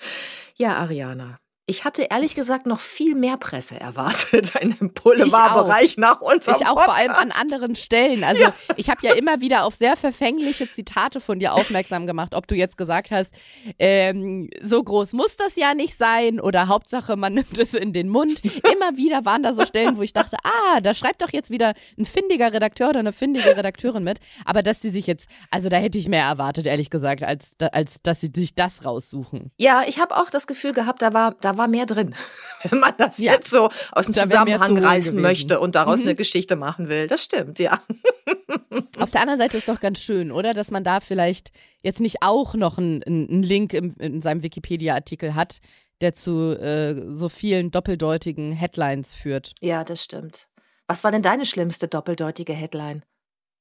Ja, 0.57 0.79
Ariana. 0.79 1.39
Ich 1.69 1.85
hatte 1.85 2.03
ehrlich 2.03 2.37
gesagt 2.37 2.65
noch 2.67 2.79
viel 2.79 3.17
mehr 3.17 3.37
Presse 3.37 3.81
erwartet 3.81 4.55
in 4.61 4.77
dem 4.77 4.93
Boulevardbereich 4.93 5.97
nach 5.97 6.21
unserem 6.21 6.57
Ich 6.61 6.67
auch 6.69 6.81
vor 6.81 6.95
allem 6.95 7.11
an 7.11 7.29
Podcast. 7.29 7.41
anderen 7.41 7.75
Stellen. 7.75 8.23
Also 8.23 8.45
ich 8.77 8.89
habe 8.89 9.01
ja 9.05 9.15
immer 9.15 9.41
wieder 9.41 9.65
auf 9.65 9.75
sehr 9.75 9.97
verfängliche 9.97 10.71
Zitate 10.71 11.21
von 11.21 11.41
dir 11.41 11.55
aufmerksam 11.55 12.07
gemacht, 12.07 12.37
ob 12.37 12.47
du 12.47 12.55
jetzt 12.55 12.79
gesagt 12.79 13.11
hast, 13.11 13.35
ähm, 13.81 14.49
so 14.63 14.81
groß 14.81 15.13
muss 15.15 15.37
das 15.37 15.57
ja 15.57 15.75
nicht 15.75 15.99
sein 15.99 16.39
oder 16.39 16.69
Hauptsache 16.69 17.17
man 17.17 17.35
nimmt 17.35 17.59
es 17.59 17.75
in 17.75 17.93
den 17.93 18.11
Mund. 18.11 18.45
Immer 18.45 18.97
wieder 18.97 19.25
waren 19.25 19.43
da 19.43 19.53
so 19.53 19.65
Stellen, 19.65 19.97
wo 19.97 20.03
ich 20.03 20.13
dachte, 20.13 20.37
ah, 20.45 20.81
da 20.81 20.95
schreibt 20.95 21.21
doch 21.21 21.33
jetzt 21.33 21.51
wieder 21.51 21.75
ein 21.99 22.05
findiger 22.05 22.53
Redakteur 22.53 22.91
oder 22.91 23.01
eine 23.01 23.13
findige 23.13 23.57
Redakteurin 23.57 24.05
mit. 24.05 24.21
Aber 24.45 24.63
dass 24.63 24.83
sie 24.83 24.91
sich 24.91 25.09
jetzt, 25.09 25.29
also 25.51 25.69
da 25.69 25.79
hätte 25.79 25.99
ich 25.99 26.07
mehr 26.07 26.27
erwartet, 26.27 26.67
ehrlich 26.67 26.91
gesagt, 26.91 27.25
als, 27.25 27.57
als 27.73 28.03
dass 28.03 28.21
sie 28.21 28.31
sich 28.33 28.55
das 28.55 28.85
raussuchen. 28.85 29.51
Ja, 29.57 29.83
ich 29.85 29.99
habe 29.99 30.17
auch 30.17 30.31
das 30.31 30.47
Gefühl 30.47 30.73
gehabt, 30.73 31.03
da 31.03 31.13
war, 31.13 31.35
da 31.41 31.56
da 31.57 31.63
war 31.63 31.69
mehr 31.69 31.87
drin. 31.87 32.15
Wenn 32.71 32.81
man 32.81 32.95
das 32.99 33.19
Ja. 33.19 33.33
jetzt 33.33 33.51
so 33.51 33.69
aus 33.93 34.07
dem 34.07 34.15
Da 34.15 34.23
Zusammenhang 34.23 34.77
reißen 34.79 35.11
gewesen. 35.13 35.21
möchte 35.23 35.61
und 35.61 35.75
daraus 35.75 36.01
Mhm. 36.01 36.07
eine 36.07 36.15
Geschichte 36.17 36.57
machen 36.57 36.89
will. 36.89 37.07
Das 37.07 37.25
stimmt, 37.25 37.59
ja. 37.59 37.81
Auf 38.99 39.11
der 39.11 39.21
anderen 39.21 39.39
Seite 39.39 39.57
ist 39.59 39.69
doch 39.69 39.81
ganz 39.81 40.01
schön, 40.01 40.33
oder? 40.33 40.55
Dass 40.55 40.71
man 40.71 40.85
da 40.85 41.01
vielleicht 41.01 41.51
jetzt 41.83 42.01
nicht 42.01 42.19
auch 42.23 42.55
noch 42.55 42.79
einen, 42.79 43.03
einen 43.05 43.43
Link 43.43 43.73
im, 43.75 43.95
in 43.99 44.23
seinem 44.23 44.43
Wikipedia-Artikel 44.43 45.35
hat, 45.35 45.59
der 46.01 46.15
zu 46.15 46.53
äh, 46.61 47.05
so 47.09 47.29
vielen 47.29 47.71
doppeldeutigen 47.71 48.53
Headlines 48.53 49.15
führt. 49.15 49.53
Ja, 49.61 49.85
das 49.85 50.03
stimmt. 50.03 50.49
Was 50.89 51.05
war 51.05 51.11
denn 51.13 51.23
deine 51.23 51.47
schlimmste 51.47 51.89
doppeldeutige 51.89 52.53
Headline? 52.53 53.03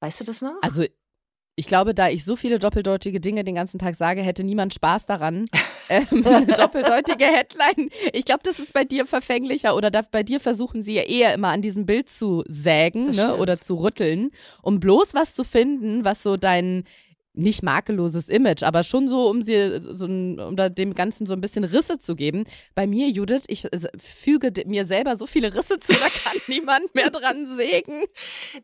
Weißt 0.01 0.19
du 0.19 0.23
das 0.23 0.41
noch? 0.41 0.55
Also 0.61 0.85
ich 1.57 1.67
glaube, 1.67 1.93
da 1.93 2.09
ich 2.09 2.25
so 2.25 2.35
viele 2.35 2.59
doppeldeutige 2.59 3.21
Dinge 3.21 3.43
den 3.43 3.55
ganzen 3.55 3.79
Tag 3.79 3.95
sage, 3.95 4.21
hätte 4.21 4.43
niemand 4.43 4.73
Spaß 4.73 5.05
daran. 5.05 5.45
ähm, 5.89 6.25
eine 6.25 6.47
doppeldeutige 6.47 7.25
Headline. 7.25 7.89
Ich 8.11 8.25
glaube, 8.25 8.41
das 8.43 8.59
ist 8.59 8.73
bei 8.73 8.83
dir 8.83 9.05
verfänglicher 9.05 9.75
oder 9.75 9.89
da, 9.89 10.01
bei 10.01 10.23
dir 10.23 10.39
versuchen 10.39 10.81
sie 10.81 10.95
ja 10.95 11.03
eher 11.03 11.33
immer 11.33 11.49
an 11.49 11.61
diesem 11.61 11.85
Bild 11.85 12.09
zu 12.09 12.43
sägen 12.47 13.11
ne, 13.11 13.37
oder 13.37 13.55
zu 13.55 13.75
rütteln, 13.75 14.31
um 14.61 14.79
bloß 14.79 15.13
was 15.13 15.33
zu 15.33 15.43
finden, 15.43 16.03
was 16.03 16.23
so 16.23 16.35
dein 16.35 16.83
nicht 17.35 17.63
makelloses 17.63 18.29
Image, 18.29 18.63
aber 18.63 18.83
schon 18.83 19.07
so, 19.07 19.29
um 19.29 19.41
sie, 19.41 19.79
so, 19.81 20.05
um 20.05 20.55
dem 20.55 20.93
Ganzen 20.95 21.25
so 21.25 21.33
ein 21.33 21.41
bisschen 21.41 21.63
Risse 21.63 21.97
zu 21.99 22.15
geben. 22.15 22.45
Bei 22.73 22.87
mir, 22.87 23.07
Judith, 23.09 23.43
ich 23.47 23.65
äh, 23.65 23.79
füge 23.97 24.51
mir 24.65 24.85
selber 24.85 25.15
so 25.15 25.25
viele 25.25 25.53
Risse 25.53 25.79
zu, 25.79 25.93
da 25.93 25.99
kann 26.09 26.39
niemand 26.47 26.93
mehr 26.95 27.09
dran 27.09 27.47
sägen. 27.47 28.03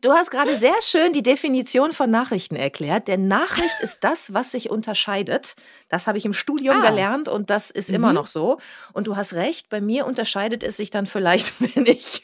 Du 0.00 0.12
hast 0.12 0.30
gerade 0.30 0.56
sehr 0.56 0.74
schön 0.82 1.12
die 1.12 1.22
Definition 1.22 1.92
von 1.92 2.10
Nachrichten 2.10 2.56
erklärt. 2.56 3.08
Denn 3.08 3.26
Nachricht 3.26 3.80
ist 3.80 4.04
das, 4.04 4.32
was 4.34 4.52
sich 4.52 4.70
unterscheidet. 4.70 5.54
Das 5.88 6.06
habe 6.06 6.18
ich 6.18 6.24
im 6.24 6.32
Studium 6.32 6.76
Ah. 6.82 6.88
gelernt 6.88 7.28
und 7.28 7.50
das 7.50 7.70
ist 7.70 7.90
immer 7.90 8.08
Mhm. 8.08 8.14
noch 8.14 8.26
so. 8.26 8.58
Und 8.92 9.06
du 9.06 9.16
hast 9.16 9.34
recht, 9.34 9.68
bei 9.68 9.80
mir 9.80 10.06
unterscheidet 10.06 10.62
es 10.62 10.76
sich 10.76 10.90
dann 10.90 11.06
vielleicht, 11.06 11.52
wenn 11.76 11.86
ich, 11.86 12.22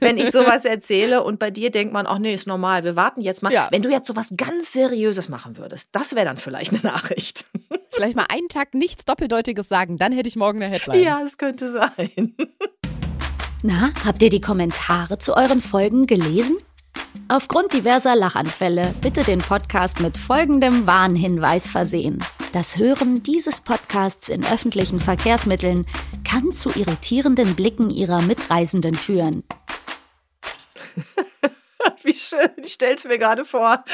wenn 0.00 0.18
ich 0.18 0.30
sowas 0.30 0.64
erzähle 0.64 1.22
und 1.24 1.38
bei 1.38 1.50
dir 1.50 1.70
denkt 1.70 1.92
man, 1.92 2.06
ach 2.06 2.18
nee, 2.18 2.34
ist 2.34 2.46
normal, 2.46 2.84
wir 2.84 2.96
warten 2.96 3.20
jetzt 3.20 3.42
mal. 3.42 3.52
Ja. 3.52 3.68
Wenn 3.70 3.82
du 3.82 3.90
jetzt 3.90 4.06
sowas 4.06 4.32
ganz 4.36 4.72
Seriöses 4.72 5.28
machen 5.28 5.56
würdest, 5.56 5.71
das 5.92 6.14
wäre 6.14 6.26
dann 6.26 6.36
vielleicht 6.36 6.72
eine 6.72 6.82
Nachricht. 6.82 7.46
Vielleicht 7.94 8.16
mal 8.16 8.26
einen 8.30 8.48
Tag 8.48 8.72
nichts 8.72 9.04
Doppeldeutiges 9.04 9.68
sagen, 9.68 9.98
dann 9.98 10.12
hätte 10.12 10.26
ich 10.26 10.36
morgen 10.36 10.62
eine 10.62 10.72
Headline. 10.72 11.02
Ja, 11.02 11.20
es 11.22 11.36
könnte 11.36 11.70
sein. 11.70 12.34
Na, 13.62 13.90
habt 14.06 14.22
ihr 14.22 14.30
die 14.30 14.40
Kommentare 14.40 15.18
zu 15.18 15.36
euren 15.36 15.60
Folgen 15.60 16.06
gelesen? 16.06 16.56
Aufgrund 17.28 17.72
diverser 17.74 18.16
Lachanfälle 18.16 18.94
bitte 19.02 19.24
den 19.24 19.40
Podcast 19.40 20.00
mit 20.00 20.16
folgendem 20.16 20.86
Warnhinweis 20.86 21.68
versehen. 21.68 22.24
Das 22.52 22.78
Hören 22.78 23.22
dieses 23.22 23.60
Podcasts 23.60 24.28
in 24.28 24.44
öffentlichen 24.44 25.00
Verkehrsmitteln 25.00 25.86
kann 26.24 26.50
zu 26.50 26.70
irritierenden 26.70 27.54
Blicken 27.54 27.90
ihrer 27.90 28.22
Mitreisenden 28.22 28.94
führen. 28.94 29.44
Wie 32.04 32.14
schön, 32.14 32.50
ich 32.56 32.72
stell's 32.72 33.04
mir 33.04 33.18
gerade 33.18 33.44
vor. 33.44 33.84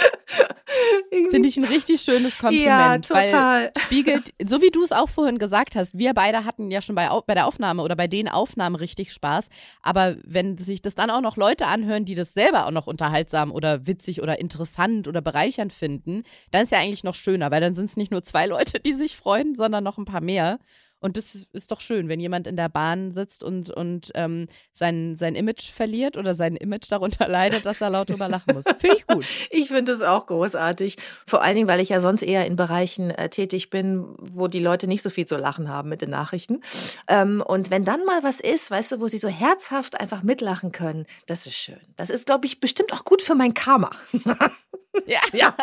Finde 1.31 1.49
ich 1.49 1.57
ein 1.57 1.65
richtig 1.65 2.01
schönes 2.01 2.39
Kompliment. 2.39 2.67
Ja, 2.67 2.99
total. 2.99 3.73
Spiegelt, 3.79 4.33
so 4.45 4.63
wie 4.63 4.71
du 4.71 4.83
es 4.83 4.93
auch 4.93 5.09
vorhin 5.09 5.39
gesagt 5.39 5.77
hast, 5.77 5.99
wir 5.99 6.15
beide 6.15 6.45
hatten 6.45 6.71
ja 6.71 6.81
schon 6.81 6.95
bei, 6.95 7.09
bei 7.27 7.35
der 7.35 7.47
Aufnahme 7.47 7.83
oder 7.83 7.97
bei 7.97 8.07
den 8.07 8.29
Aufnahmen 8.29 8.77
richtig 8.77 9.13
Spaß. 9.13 9.49
Aber 9.83 10.17
wenn 10.25 10.57
sich 10.59 10.83
das 10.83 10.95
dann 10.95 11.11
auch 11.11 11.21
noch 11.21 11.37
Leute 11.37 11.67
anhören, 11.67 12.05
die 12.05 12.15
das 12.15 12.35
selber 12.35 12.67
auch 12.67 12.71
noch 12.71 12.87
unterhaltsam 12.87 13.53
oder 13.53 13.87
witzig 13.87 14.23
oder 14.23 14.39
interessant 14.41 15.09
oder 15.09 15.21
bereichernd 15.21 15.73
finden, 15.73 16.23
dann 16.51 16.63
ist 16.63 16.73
ja 16.73 16.79
eigentlich 16.79 17.05
noch 17.05 17.15
schöner, 17.15 17.51
weil 17.51 17.61
dann 17.61 17.75
sind 17.75 17.87
es 17.87 17.97
nicht 17.97 18.11
nur 18.11 18.23
zwei 18.23 18.47
Leute, 18.47 18.81
die 18.81 18.95
sich 18.95 19.17
freuen, 19.17 19.55
sondern 19.55 19.85
noch 19.85 19.99
ein 19.99 20.05
paar 20.05 20.23
mehr. 20.23 20.59
Und 21.01 21.17
das 21.17 21.47
ist 21.53 21.71
doch 21.71 21.81
schön, 21.81 22.09
wenn 22.09 22.21
jemand 22.21 22.47
in 22.47 22.57
der 22.57 22.69
Bahn 22.69 23.13
sitzt 23.13 23.43
und, 23.43 23.71
und 23.71 24.11
ähm, 24.15 24.49
sein, 24.73 25.17
sein 25.17 25.35
Image 25.35 25.71
verliert 25.71 26.17
oder 26.17 26.35
sein 26.35 26.57
Image 26.57 26.91
darunter 26.91 27.29
leidet, 27.29 27.67
dass 27.67 27.81
er 27.81 27.91
laut 27.91 28.11
drüber 28.11 28.29
lachen 28.29 28.55
muss. 28.55 28.65
Finde 28.79 28.97
ich 28.97 29.07
gut. 29.07 29.25
Ich 29.51 29.69
finde 29.69 29.93
es 29.93 30.03
auch 30.03 30.27
großartig. 30.27 30.97
Vor 31.27 31.43
allen 31.43 31.57
Dingen, 31.57 31.69
weil 31.69 31.81
ich 31.81 31.89
ja 31.89 32.01
sonst 32.01 32.23
eher 32.23 32.47
in 32.47 32.57
Bereichen 32.57 33.11
äh, 33.11 33.29
tätig 33.29 33.71
bin, 33.71 34.15
wo 34.19 34.47
die 34.49 34.59
Leute 34.59 34.87
nicht 34.87 35.03
so 35.03 35.11
viel 35.11 35.27
zu 35.27 35.37
lachen 35.37 35.69
haben 35.69 35.89
mit 35.89 36.01
den 36.01 36.11
Nachrichten. 36.11 36.61
Ähm, 37.09 37.43
und 37.47 37.71
wenn 37.71 37.85
dann 37.85 38.05
mal 38.05 38.23
was 38.23 38.41
ist, 38.41 38.71
weißt 38.71 38.93
du, 38.93 39.01
wo 39.01 39.09
sie 39.09 39.19
so 39.19 39.29
herzhaft 39.29 40.01
einfach 40.01 40.23
mitlachen 40.23 40.73
können, 40.73 41.07
das 41.27 41.47
ist 41.47 41.57
schön. 41.57 41.81
Das 41.97 42.11
ist, 42.11 42.27
glaube 42.27 42.47
ich, 42.47 42.61
bestimmt 42.61 42.93
auch 42.93 43.05
gut 43.05 43.23
für 43.23 43.35
mein 43.35 43.55
Karma. 43.55 43.91
Ja. 45.07 45.21
Ja. 45.33 45.55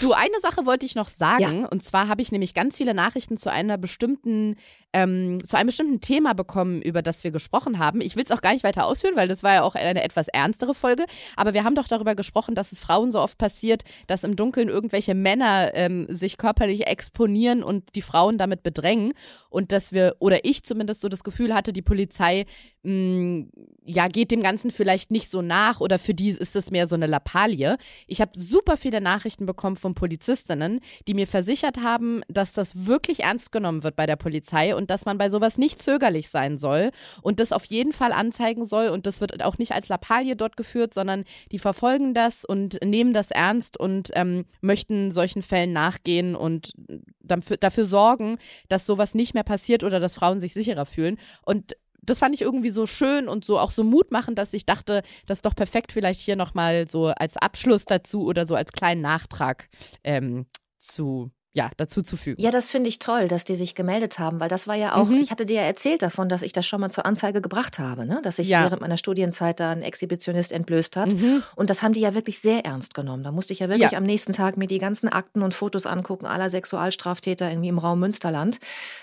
Du, 0.00 0.12
eine 0.12 0.40
Sache 0.40 0.64
wollte 0.66 0.86
ich 0.86 0.94
noch 0.94 1.10
sagen. 1.10 1.66
Und 1.66 1.84
zwar 1.84 2.08
habe 2.08 2.22
ich 2.22 2.32
nämlich 2.32 2.54
ganz 2.54 2.76
viele 2.76 2.94
Nachrichten 2.94 3.36
zu 3.36 3.50
einer 3.50 3.78
bestimmten, 3.82 4.56
ähm, 4.94 5.38
zu 5.44 5.58
einem 5.58 5.66
bestimmten 5.66 6.00
Thema 6.00 6.32
bekommen, 6.32 6.80
über 6.80 7.02
das 7.02 7.22
wir 7.24 7.30
gesprochen 7.30 7.78
haben. 7.78 8.00
Ich 8.00 8.16
will 8.16 8.24
es 8.24 8.30
auch 8.30 8.40
gar 8.40 8.54
nicht 8.54 8.64
weiter 8.64 8.86
ausführen, 8.86 9.16
weil 9.16 9.28
das 9.28 9.42
war 9.42 9.52
ja 9.52 9.62
auch 9.62 9.74
eine 9.74 10.02
etwas 10.02 10.28
ernstere 10.28 10.74
Folge. 10.74 11.04
Aber 11.36 11.52
wir 11.52 11.64
haben 11.64 11.74
doch 11.74 11.88
darüber 11.88 12.14
gesprochen, 12.14 12.54
dass 12.54 12.72
es 12.72 12.78
Frauen 12.78 13.12
so 13.12 13.20
oft 13.20 13.36
passiert, 13.36 13.82
dass 14.06 14.24
im 14.24 14.36
Dunkeln 14.36 14.70
irgendwelche 14.70 15.14
Männer 15.14 15.72
ähm, 15.74 16.06
sich 16.08 16.38
körperlich 16.38 16.86
exponieren 16.86 17.62
und 17.62 17.94
die 17.94 18.02
Frauen 18.02 18.38
damit 18.38 18.62
bedrängen. 18.62 19.12
Und 19.50 19.72
dass 19.72 19.92
wir, 19.92 20.16
oder 20.20 20.46
ich 20.46 20.64
zumindest 20.64 21.02
so 21.02 21.10
das 21.10 21.24
Gefühl 21.24 21.54
hatte, 21.54 21.74
die 21.74 21.82
Polizei 21.82 22.46
mh, 22.82 23.46
ja, 23.84 24.08
geht 24.08 24.30
dem 24.30 24.42
Ganzen 24.42 24.70
vielleicht 24.70 25.10
nicht 25.10 25.28
so 25.28 25.42
nach 25.42 25.80
oder 25.80 25.98
für 25.98 26.14
die 26.14 26.30
ist 26.30 26.54
es 26.54 26.70
mehr 26.70 26.86
so 26.86 26.94
eine 26.94 27.06
Lappalie. 27.06 27.76
Ich 28.06 28.20
habe 28.20 28.30
super 28.38 28.76
viele 28.76 29.00
Nachrichten 29.00 29.44
bekommen 29.44 29.76
von 29.76 29.94
Polizistinnen, 29.94 30.80
die 31.08 31.14
mir 31.14 31.26
versichert 31.26 31.78
haben, 31.78 32.22
dass 32.28 32.52
das 32.52 32.86
wirklich 32.86 33.20
ernst 33.20 33.50
genommen 33.50 33.82
wird 33.82 33.96
bei 33.96 34.06
der 34.06 34.16
Polizei 34.16 34.76
und 34.76 34.90
dass 34.90 35.04
man 35.04 35.18
bei 35.18 35.30
sowas 35.30 35.58
nicht 35.58 35.82
zögerlich 35.82 36.28
sein 36.28 36.58
soll 36.58 36.90
und 37.22 37.40
das 37.40 37.52
auf 37.52 37.64
jeden 37.64 37.92
Fall 37.92 38.12
anzeigen 38.12 38.66
soll 38.66 38.88
und 38.88 39.06
das 39.06 39.20
wird 39.20 39.42
auch 39.42 39.58
nicht 39.58 39.72
als 39.72 39.88
Lappalie 39.88 40.36
dort 40.36 40.56
geführt, 40.56 40.94
sondern 40.94 41.24
die 41.50 41.58
verfolgen 41.58 42.14
das 42.14 42.44
und 42.44 42.78
nehmen 42.84 43.12
das 43.12 43.30
ernst 43.30 43.78
und 43.78 44.10
ähm, 44.14 44.44
möchten 44.60 45.10
solchen 45.10 45.42
Fällen 45.42 45.72
nachgehen 45.72 46.36
und 46.36 46.74
dafür, 47.22 47.56
dafür 47.56 47.86
sorgen, 47.86 48.38
dass 48.68 48.86
sowas 48.86 49.14
nicht 49.14 49.34
mehr 49.34 49.44
passiert 49.44 49.84
oder 49.84 50.00
dass 50.00 50.14
Frauen 50.14 50.40
sich 50.40 50.54
sicherer 50.54 50.86
fühlen. 50.86 51.18
Und 51.44 51.72
das 52.02 52.18
fand 52.18 52.34
ich 52.34 52.42
irgendwie 52.42 52.70
so 52.70 52.86
schön 52.86 53.28
und 53.28 53.44
so 53.44 53.58
auch 53.58 53.70
so 53.70 53.84
Mut 53.84 54.10
machen, 54.10 54.34
dass 54.34 54.52
ich 54.52 54.66
dachte, 54.66 55.02
das 55.26 55.38
ist 55.38 55.46
doch 55.46 55.54
perfekt 55.54 55.92
vielleicht 55.92 56.20
hier 56.20 56.36
nochmal 56.36 56.88
so 56.88 57.06
als 57.06 57.36
Abschluss 57.36 57.84
dazu 57.84 58.24
oder 58.24 58.46
so 58.46 58.54
als 58.54 58.72
kleinen 58.72 59.00
Nachtrag 59.00 59.68
ähm, 60.02 60.46
zu, 60.78 61.30
ja, 61.54 61.70
dazu 61.76 62.00
zu 62.02 62.16
fügen. 62.16 62.40
Ja, 62.40 62.50
das 62.50 62.70
finde 62.70 62.88
ich 62.88 62.98
toll, 62.98 63.28
dass 63.28 63.44
die 63.44 63.56
sich 63.56 63.74
gemeldet 63.74 64.18
haben, 64.18 64.40
weil 64.40 64.48
das 64.48 64.66
war 64.66 64.74
ja 64.74 64.94
auch, 64.94 65.06
Mhm. 65.08 65.16
ich 65.20 65.30
hatte 65.30 65.44
dir 65.44 65.56
ja 65.56 65.62
erzählt 65.62 66.00
davon, 66.00 66.28
dass 66.30 66.40
ich 66.42 66.52
das 66.52 66.66
schon 66.66 66.80
mal 66.80 66.90
zur 66.90 67.04
Anzeige 67.04 67.40
gebracht 67.42 67.78
habe, 67.78 68.06
ne? 68.06 68.20
dass 68.22 68.38
ich 68.38 68.48
Ja. 68.48 68.62
während 68.62 68.80
meiner 68.80 68.96
Studienzeit 68.96 69.60
da 69.60 69.70
einen 69.70 69.82
Exhibitionist 69.82 70.50
entblößt 70.52 70.96
hat. 70.96 71.12
Mhm. 71.14 71.42
Und 71.54 71.68
das 71.68 71.82
haben 71.82 71.92
die 71.92 72.00
ja 72.00 72.14
wirklich 72.14 72.38
sehr 72.40 72.64
ernst 72.64 72.94
genommen. 72.94 73.22
Da 73.22 73.32
musste 73.32 73.52
ich 73.52 73.58
ja 73.58 73.68
wirklich 73.68 73.90
Ja. 73.92 73.98
am 73.98 74.04
nächsten 74.04 74.32
Tag 74.32 74.56
mir 74.56 74.66
die 74.66 74.78
ganzen 74.78 75.08
Akten 75.10 75.42
und 75.42 75.52
Fotos 75.52 75.84
angucken, 75.84 76.24
aller 76.26 76.48
Sexualstraftäter 76.48 77.50
irgendwie 77.50 77.68
im 77.68 77.78
Raum 77.78 78.00
Münsterland. 78.00 78.58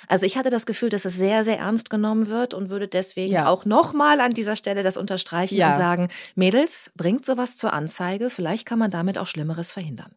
Also 0.07 0.25
ich 0.25 0.35
hatte 0.37 0.49
das 0.49 0.65
Gefühl, 0.65 0.89
dass 0.89 1.05
es 1.05 1.15
sehr, 1.15 1.43
sehr 1.43 1.59
ernst 1.59 1.89
genommen 1.91 2.29
wird 2.29 2.53
und 2.55 2.69
würde 2.69 2.87
deswegen 2.87 3.33
Ja. 3.33 3.47
auch 3.47 3.65
nochmal 3.65 4.19
an 4.21 4.31
dieser 4.31 4.55
Stelle 4.55 4.81
das 4.81 4.97
unterstreichen 4.97 5.61
und 5.63 5.73
sagen, 5.75 6.07
Mädels, 6.35 6.91
bringt 6.95 7.25
sowas 7.25 7.57
zur 7.57 7.73
Anzeige, 7.73 8.29
vielleicht 8.31 8.65
kann 8.65 8.79
man 8.79 8.89
damit 8.89 9.17
auch 9.19 9.27
Schlimmeres 9.27 9.69
verhindern. 9.71 10.11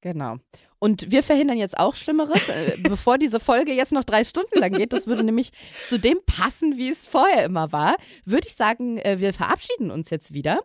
Genau. 0.00 0.36
Und 0.78 1.10
wir 1.10 1.22
verhindern 1.22 1.58
jetzt 1.58 1.78
auch 1.78 1.94
Schlimmeres, 1.94 2.48
äh, 2.48 2.76
bevor 2.82 3.18
diese 3.18 3.38
Folge 3.38 3.72
jetzt 3.72 3.92
noch 3.92 4.04
drei 4.04 4.24
Stunden 4.24 4.58
lang 4.58 4.72
geht. 4.72 4.92
Das 4.92 5.06
würde 5.06 5.22
nämlich 5.22 5.52
zu 5.88 5.98
dem 5.98 6.18
passen, 6.24 6.78
wie 6.78 6.88
es 6.88 7.06
vorher 7.06 7.44
immer 7.44 7.70
war. 7.72 7.96
Würde 8.24 8.48
ich 8.48 8.54
sagen, 8.54 8.98
äh, 8.98 9.20
wir 9.20 9.34
verabschieden 9.34 9.90
uns 9.90 10.10
jetzt 10.10 10.32
wieder. 10.32 10.60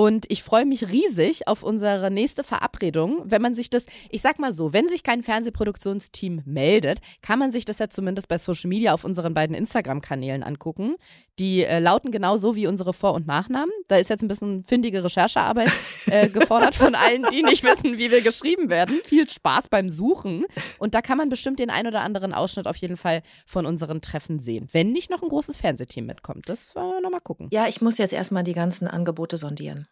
Und 0.00 0.24
ich 0.30 0.42
freue 0.42 0.64
mich 0.64 0.88
riesig 0.88 1.46
auf 1.46 1.62
unsere 1.62 2.10
nächste 2.10 2.42
Verabredung. 2.42 3.20
Wenn 3.26 3.42
man 3.42 3.54
sich 3.54 3.68
das, 3.68 3.84
ich 4.08 4.22
sag 4.22 4.38
mal 4.38 4.54
so, 4.54 4.72
wenn 4.72 4.88
sich 4.88 5.02
kein 5.02 5.22
Fernsehproduktionsteam 5.22 6.40
meldet, 6.46 7.00
kann 7.20 7.38
man 7.38 7.50
sich 7.50 7.66
das 7.66 7.80
ja 7.80 7.90
zumindest 7.90 8.26
bei 8.28 8.38
Social 8.38 8.68
Media 8.68 8.94
auf 8.94 9.04
unseren 9.04 9.34
beiden 9.34 9.54
Instagram-Kanälen 9.54 10.42
angucken. 10.42 10.96
Die 11.38 11.64
äh, 11.64 11.80
lauten 11.80 12.10
genauso 12.10 12.56
wie 12.56 12.66
unsere 12.66 12.94
Vor- 12.94 13.12
und 13.12 13.26
Nachnamen. 13.26 13.70
Da 13.88 13.96
ist 13.96 14.08
jetzt 14.08 14.22
ein 14.22 14.28
bisschen 14.28 14.64
findige 14.64 15.04
Recherchearbeit 15.04 15.70
äh, 16.06 16.28
gefordert 16.30 16.74
von 16.74 16.94
allen, 16.94 17.26
die 17.30 17.42
nicht 17.42 17.62
wissen, 17.62 17.98
wie 17.98 18.10
wir 18.10 18.22
geschrieben 18.22 18.70
werden. 18.70 18.98
Viel 19.04 19.28
Spaß 19.28 19.68
beim 19.68 19.90
Suchen. 19.90 20.46
Und 20.78 20.94
da 20.94 21.02
kann 21.02 21.18
man 21.18 21.28
bestimmt 21.28 21.58
den 21.58 21.68
ein 21.68 21.86
oder 21.86 22.00
anderen 22.00 22.32
Ausschnitt 22.32 22.66
auf 22.66 22.76
jeden 22.76 22.96
Fall 22.96 23.20
von 23.44 23.66
unseren 23.66 24.00
Treffen 24.00 24.38
sehen. 24.38 24.66
Wenn 24.72 24.92
nicht 24.92 25.10
noch 25.10 25.22
ein 25.22 25.28
großes 25.28 25.58
Fernsehteam 25.58 26.06
mitkommt. 26.06 26.48
Das 26.48 26.74
wollen 26.74 26.88
wir 26.88 27.00
nochmal 27.02 27.20
gucken. 27.20 27.48
Ja, 27.52 27.68
ich 27.68 27.82
muss 27.82 27.98
jetzt 27.98 28.14
erstmal 28.14 28.44
die 28.44 28.54
ganzen 28.54 28.88
Angebote 28.88 29.36
sondieren. 29.36 29.86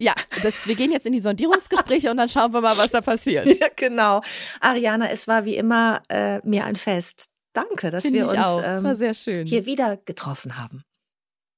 Ja, 0.00 0.14
das, 0.42 0.66
wir 0.66 0.74
gehen 0.76 0.92
jetzt 0.92 1.04
in 1.04 1.12
die 1.12 1.20
Sondierungsgespräche 1.20 2.10
und 2.10 2.16
dann 2.16 2.30
schauen 2.30 2.54
wir 2.54 2.62
mal, 2.62 2.76
was 2.78 2.90
da 2.92 3.02
passiert. 3.02 3.46
Ja, 3.60 3.68
genau. 3.76 4.22
Ariana, 4.60 5.10
es 5.10 5.28
war 5.28 5.44
wie 5.44 5.56
immer 5.56 6.00
äh, 6.08 6.38
mir 6.46 6.64
ein 6.64 6.76
Fest. 6.76 7.26
Danke, 7.52 7.90
dass 7.90 8.04
Finde 8.04 8.20
wir 8.20 8.28
uns 8.28 8.38
auch. 8.38 8.62
Das 8.62 8.82
war 8.82 8.92
ähm, 8.92 8.96
sehr 8.96 9.12
schön. 9.12 9.46
hier 9.46 9.66
wieder 9.66 9.98
getroffen 9.98 10.56
haben. 10.56 10.82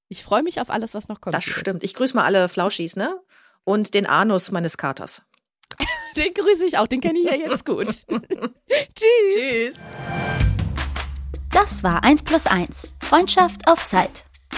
Ich 0.08 0.24
freue 0.24 0.42
mich 0.42 0.60
auf 0.60 0.70
alles, 0.70 0.94
was 0.94 1.08
noch 1.08 1.20
kommt. 1.20 1.36
Das 1.36 1.44
stimmt. 1.44 1.84
Ich 1.84 1.94
grüße 1.94 2.16
mal 2.16 2.24
alle 2.24 2.48
Flauschis, 2.48 2.96
ne? 2.96 3.20
Und 3.62 3.94
den 3.94 4.06
Anus 4.06 4.50
meines 4.50 4.76
Katers. 4.76 5.22
Den 6.16 6.34
grüße 6.34 6.66
ich 6.66 6.76
auch, 6.76 6.86
den 6.86 7.00
kenne 7.00 7.18
ich 7.20 7.24
ja 7.24 7.34
jetzt 7.34 7.64
gut. 7.64 7.86
Tschüss. 8.94 9.34
Tschüss. 9.34 9.86
Das 11.50 11.82
war 11.82 12.04
1 12.04 12.24
plus 12.24 12.46
1. 12.46 12.94
Freundschaft 13.00 13.66
auf 13.66 13.86
Zeit. 13.86 14.24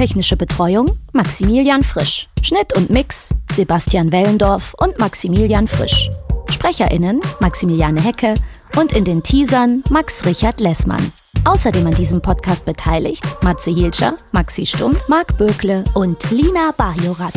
Technische 0.00 0.34
Betreuung 0.38 0.86
Maximilian 1.12 1.84
Frisch. 1.84 2.26
Schnitt 2.40 2.74
und 2.74 2.88
Mix 2.88 3.34
Sebastian 3.52 4.10
Wellendorf 4.10 4.74
und 4.78 4.98
Maximilian 4.98 5.68
Frisch. 5.68 6.08
SprecherInnen 6.48 7.20
Maximiliane 7.40 8.00
Hecke 8.00 8.36
und 8.78 8.94
in 8.94 9.04
den 9.04 9.22
Teasern 9.22 9.84
Max 9.90 10.24
Richard 10.24 10.58
Lessmann. 10.58 11.12
Außerdem 11.44 11.86
an 11.86 11.94
diesem 11.96 12.22
Podcast 12.22 12.64
beteiligt 12.64 13.22
Matze 13.42 13.72
Hielscher, 13.72 14.16
Maxi 14.32 14.64
Stumm, 14.64 14.96
Marc 15.06 15.36
Bökle 15.36 15.84
und 15.92 16.30
Lina 16.30 16.72
Bajorat. 16.74 17.34